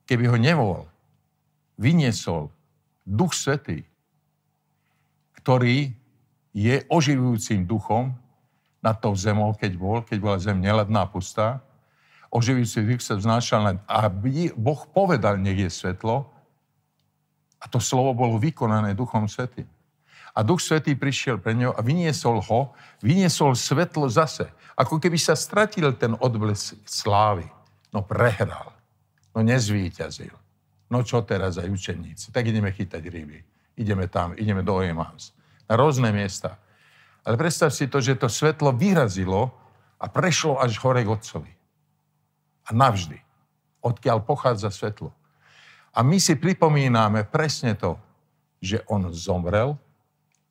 keby 0.07 0.25
ho 0.31 0.37
nebol, 0.38 0.79
vyniesol 1.77 2.55
Duch 3.03 3.35
Svetý, 3.35 3.83
ktorý 5.43 5.93
je 6.55 6.83
oživujúcim 6.88 7.67
duchom 7.67 8.14
nad 8.79 8.97
tou 8.99 9.14
zemou, 9.14 9.55
keď 9.55 9.73
bol, 9.75 9.99
keď 10.07 10.19
bola 10.19 10.38
zem 10.38 10.59
neladná, 10.62 11.07
pustá. 11.07 11.59
Oživujúci 12.29 12.85
duch 12.85 13.03
sa 13.03 13.17
vznášal 13.17 13.61
nad... 13.64 13.77
A 13.88 14.07
Boh 14.55 14.81
povedal, 14.93 15.41
nech 15.41 15.59
je 15.59 15.71
svetlo. 15.73 16.29
A 17.59 17.67
to 17.67 17.83
slovo 17.83 18.14
bolo 18.14 18.38
vykonané 18.38 18.95
Duchom 18.95 19.27
Svetým. 19.27 19.67
A 20.31 20.47
Duch 20.47 20.62
Svetý 20.62 20.95
prišiel 20.95 21.43
pre 21.43 21.57
neho 21.57 21.75
a 21.75 21.83
vyniesol 21.83 22.38
ho, 22.38 22.71
vyniesol 23.03 23.59
svetlo 23.59 24.07
zase. 24.07 24.47
Ako 24.79 25.03
keby 25.03 25.19
sa 25.19 25.35
stratil 25.35 25.91
ten 25.99 26.14
odblesk 26.14 26.79
slávy. 26.87 27.51
No 27.91 28.07
prehral. 28.07 28.71
No 29.35 29.43
nezvíťazil. 29.43 30.31
No 30.87 31.03
čo 31.03 31.27
teraz 31.27 31.59
aj 31.59 31.67
učeníci? 31.67 32.31
Tak 32.31 32.47
ideme 32.47 32.71
chytať 32.71 33.03
ryby. 33.03 33.43
Ideme 33.75 34.07
tam, 34.07 34.38
ideme 34.38 34.62
do 34.62 34.79
Emmaus 34.79 35.35
na 35.69 35.75
rôzne 35.77 36.09
miesta. 36.11 36.57
Ale 37.29 37.37
predstav 37.37 37.69
si 37.69 37.85
to, 37.93 38.01
že 38.01 38.17
to 38.17 38.33
svetlo 38.33 38.73
vyrazilo 38.73 39.53
a 40.01 40.09
prešlo 40.09 40.57
až 40.57 40.81
hore 40.81 41.05
k 41.05 41.12
Otcovi. 41.12 41.53
A 42.64 42.73
navždy. 42.73 43.21
Odkiaľ 43.85 44.25
pochádza 44.25 44.73
svetlo. 44.73 45.12
A 45.93 46.01
my 46.01 46.17
si 46.17 46.41
pripomíname 46.41 47.29
presne 47.29 47.77
to, 47.77 48.01
že 48.64 48.81
on 48.88 49.12
zomrel, 49.12 49.77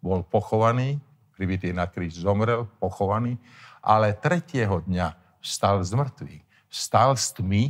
bol 0.06 0.22
pochovaný, 0.22 1.02
pribitý 1.34 1.74
na 1.74 1.90
kríž 1.90 2.22
zomrel, 2.22 2.70
pochovaný, 2.78 3.42
ale 3.82 4.14
tretieho 4.14 4.86
dňa 4.86 5.42
vstal 5.42 5.82
z 5.82 5.98
mŕtvych. 5.98 6.44
Vstal 6.70 7.18
z 7.18 7.42
tmy 7.42 7.64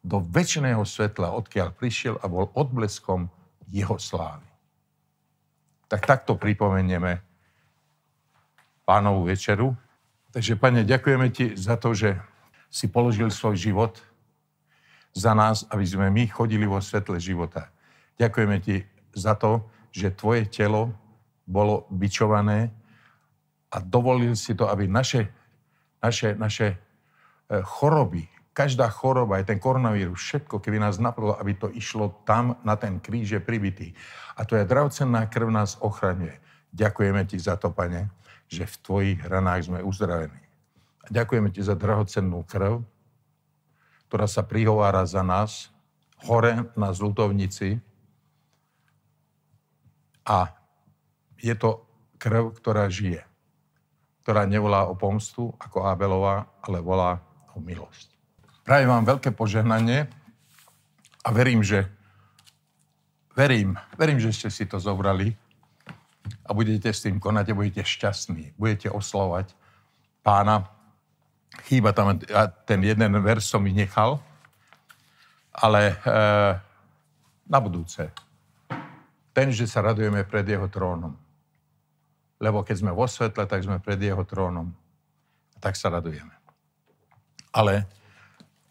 do 0.00 0.24
väčšného 0.24 0.80
svetla, 0.88 1.36
odkiaľ 1.36 1.76
prišiel 1.76 2.16
a 2.16 2.26
bol 2.32 2.48
odbleskom 2.56 3.28
jeho 3.68 4.00
slávy. 4.00 4.48
tak 5.88 6.08
takto 6.08 6.32
pripomenieme 6.36 7.27
pánovú 8.88 9.28
večeru. 9.28 9.76
Takže, 10.32 10.56
Pane, 10.56 10.80
ďakujeme 10.88 11.28
Ti 11.28 11.52
za 11.52 11.76
to, 11.76 11.92
že 11.92 12.16
si 12.72 12.88
položil 12.88 13.28
svoj 13.28 13.60
život 13.60 14.00
za 15.12 15.36
nás, 15.36 15.68
aby 15.68 15.84
sme 15.84 16.08
my 16.08 16.24
chodili 16.32 16.64
vo 16.64 16.80
svetle 16.80 17.20
života. 17.20 17.68
Ďakujeme 18.16 18.56
Ti 18.64 18.88
za 19.12 19.36
to, 19.36 19.68
že 19.92 20.16
Tvoje 20.16 20.48
telo 20.48 20.96
bolo 21.44 21.84
bičované 21.92 22.72
a 23.68 23.76
dovolil 23.84 24.32
si 24.32 24.56
to, 24.56 24.68
aby 24.72 24.88
naše, 24.88 25.28
naše, 26.00 26.32
naše 26.36 26.72
e, 26.72 26.76
choroby, 27.60 28.24
každá 28.56 28.88
choroba, 28.88 29.40
aj 29.40 29.52
ten 29.52 29.60
koronavírus, 29.60 30.16
všetko, 30.16 30.60
keby 30.60 30.80
nás 30.80 30.96
napadlo, 30.96 31.36
aby 31.36 31.56
to 31.56 31.68
išlo 31.72 32.24
tam 32.24 32.56
na 32.64 32.76
ten 32.76 33.00
kríž 33.00 33.36
je 33.36 33.40
pribitý. 33.40 33.92
A 34.36 34.48
to 34.48 34.56
je 34.56 34.64
drahocenná 34.64 35.28
krv 35.28 35.52
nás 35.52 35.76
ochraňuje. 35.80 36.40
Ďakujeme 36.72 37.24
ti 37.28 37.36
za 37.40 37.56
to, 37.56 37.72
pane, 37.72 38.12
že 38.48 38.64
v 38.64 38.76
tvojich 38.80 39.18
hranách 39.20 39.68
sme 39.68 39.84
uzdravení. 39.84 40.42
A 41.04 41.12
ďakujeme 41.12 41.52
ti 41.52 41.60
za 41.60 41.76
drahocennú 41.76 42.44
krv, 42.48 42.80
ktorá 44.08 44.24
sa 44.24 44.40
prihovára 44.40 45.04
za 45.04 45.20
nás 45.20 45.68
hore 46.24 46.66
na 46.74 46.90
zlutovnici. 46.96 47.78
A 50.24 50.52
je 51.38 51.54
to 51.54 51.84
krv, 52.16 52.56
ktorá 52.56 52.88
žije. 52.88 53.22
Ktorá 54.24 54.44
nevolá 54.44 54.88
o 54.88 54.96
pomstu 54.96 55.52
ako 55.56 55.88
Abelová, 55.88 56.48
ale 56.60 56.84
volá 56.84 57.20
o 57.54 57.60
milosť. 57.60 58.12
Prajem 58.64 58.92
vám 58.92 59.04
veľké 59.08 59.32
požehnanie 59.32 60.08
a 61.24 61.28
verím, 61.32 61.64
že 61.64 61.88
verím, 63.32 63.80
verím, 63.96 64.20
že 64.20 64.34
ste 64.36 64.48
si 64.52 64.68
to 64.68 64.76
zobrali 64.76 65.32
a 66.46 66.50
budete 66.54 66.90
s 66.92 67.04
tým 67.04 67.20
konať 67.20 67.52
a 67.52 67.58
budete 67.58 67.82
šťastní. 67.84 68.56
Budete 68.58 68.88
oslovať 68.90 69.52
pána. 70.22 70.68
Chýba 71.66 71.92
tam, 71.96 72.18
ten 72.68 72.80
jeden 72.84 73.12
vers 73.24 73.48
som 73.48 73.64
vynechal, 73.64 74.20
ale 75.52 75.90
e, 75.90 75.94
na 77.48 77.58
budúce. 77.58 78.12
Ten, 79.32 79.50
že 79.50 79.66
sa 79.66 79.82
radujeme 79.82 80.22
pred 80.22 80.46
jeho 80.46 80.68
trónom. 80.70 81.16
Lebo 82.38 82.62
keď 82.62 82.76
sme 82.78 82.92
vo 82.94 83.08
svetle, 83.10 83.48
tak 83.48 83.66
sme 83.66 83.82
pred 83.82 83.98
jeho 83.98 84.22
trónom. 84.22 84.70
A 85.54 85.58
tak 85.58 85.74
sa 85.74 85.90
radujeme. 85.90 86.30
Ale 87.50 87.88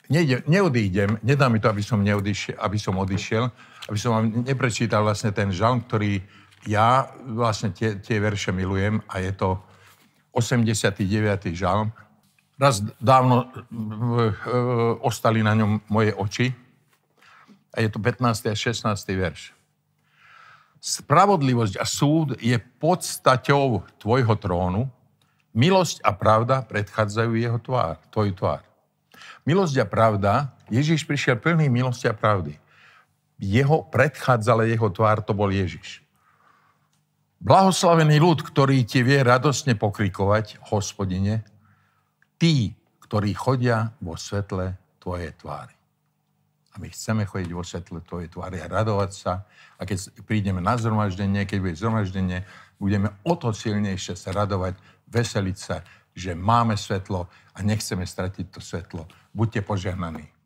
nejde, 0.08 0.44
neodídem, 0.48 1.20
nedá 1.20 1.52
mi 1.52 1.60
to, 1.60 1.68
aby 1.68 1.84
som, 1.84 2.00
neodišiel, 2.00 2.56
aby 2.60 2.78
som 2.80 2.96
odišiel, 2.96 3.52
aby 3.92 3.98
som 4.00 4.12
vám 4.16 4.26
neprečítal 4.48 5.04
vlastne 5.04 5.36
ten 5.36 5.52
žalm, 5.52 5.84
ktorý 5.84 6.24
ja 6.68 7.08
vlastne 7.24 7.72
tie, 7.72 7.96
tie 8.04 8.20
verše 8.20 8.52
milujem 8.52 9.00
a 9.08 9.24
je 9.24 9.32
to 9.32 9.56
89. 10.36 11.02
žalm. 11.56 11.96
Raz 12.60 12.84
dávno 13.00 13.48
e, 13.48 13.50
e, 13.50 14.32
ostali 15.00 15.40
na 15.40 15.56
ňom 15.56 15.80
moje 15.88 16.12
oči 16.14 16.48
a 17.72 17.82
je 17.82 17.90
to 17.90 17.98
15. 18.04 18.52
a 18.52 18.56
16. 18.58 18.92
verš. 19.16 19.56
Spravodlivosť 20.78 21.80
a 21.82 21.86
súd 21.88 22.38
je 22.38 22.58
podstaťou 22.78 23.82
tvojho 23.98 24.36
trónu, 24.38 24.86
milosť 25.58 26.06
a 26.06 26.14
pravda 26.14 26.62
predchádzajú 26.66 27.32
jeho 27.34 27.58
tvár, 27.58 27.98
tvoj 28.14 28.30
tvár. 28.38 28.62
Milosť 29.42 29.82
a 29.82 29.86
pravda, 29.90 30.54
Ježiš 30.70 31.08
prišiel 31.08 31.40
plný 31.42 31.72
milosti 31.72 32.06
a 32.06 32.14
pravdy. 32.14 32.60
Jeho 33.38 33.86
predchádzala 33.90 34.70
jeho 34.70 34.90
tvár, 34.90 35.22
to 35.26 35.34
bol 35.34 35.50
Ježiš. 35.50 36.07
Blahoslavený 37.38 38.18
ľud, 38.18 38.42
ktorý 38.42 38.82
ti 38.82 39.06
vie 39.06 39.22
radostne 39.22 39.78
pokrikovať, 39.78 40.58
hospodine, 40.74 41.46
tí, 42.42 42.74
ktorí 43.06 43.32
chodia 43.38 43.94
vo 44.02 44.18
svetle 44.18 44.74
tvojej 44.98 45.32
tvári. 45.38 45.78
A 46.74 46.82
my 46.82 46.94
chceme 46.94 47.26
chodiť 47.26 47.52
vo 47.54 47.66
svetle 47.66 48.02
tvojej 48.06 48.30
tvári 48.30 48.62
a 48.62 48.70
radovať 48.70 49.12
sa. 49.14 49.50
A 49.78 49.86
keď 49.86 50.14
prídeme 50.26 50.62
na 50.62 50.78
zhromaždenie, 50.78 51.46
keď 51.50 51.58
bude 51.62 51.74
zhromaždenie, 51.78 52.46
budeme 52.78 53.10
o 53.26 53.34
to 53.34 53.50
silnejšie 53.50 54.14
sa 54.14 54.30
radovať, 54.34 54.78
veseliť 55.10 55.58
sa, 55.58 55.82
že 56.14 56.38
máme 56.38 56.78
svetlo 56.78 57.30
a 57.54 57.58
nechceme 57.66 58.06
stratiť 58.06 58.46
to 58.54 58.62
svetlo. 58.62 59.10
Buďte 59.34 59.66
požehnaní. 59.66 60.37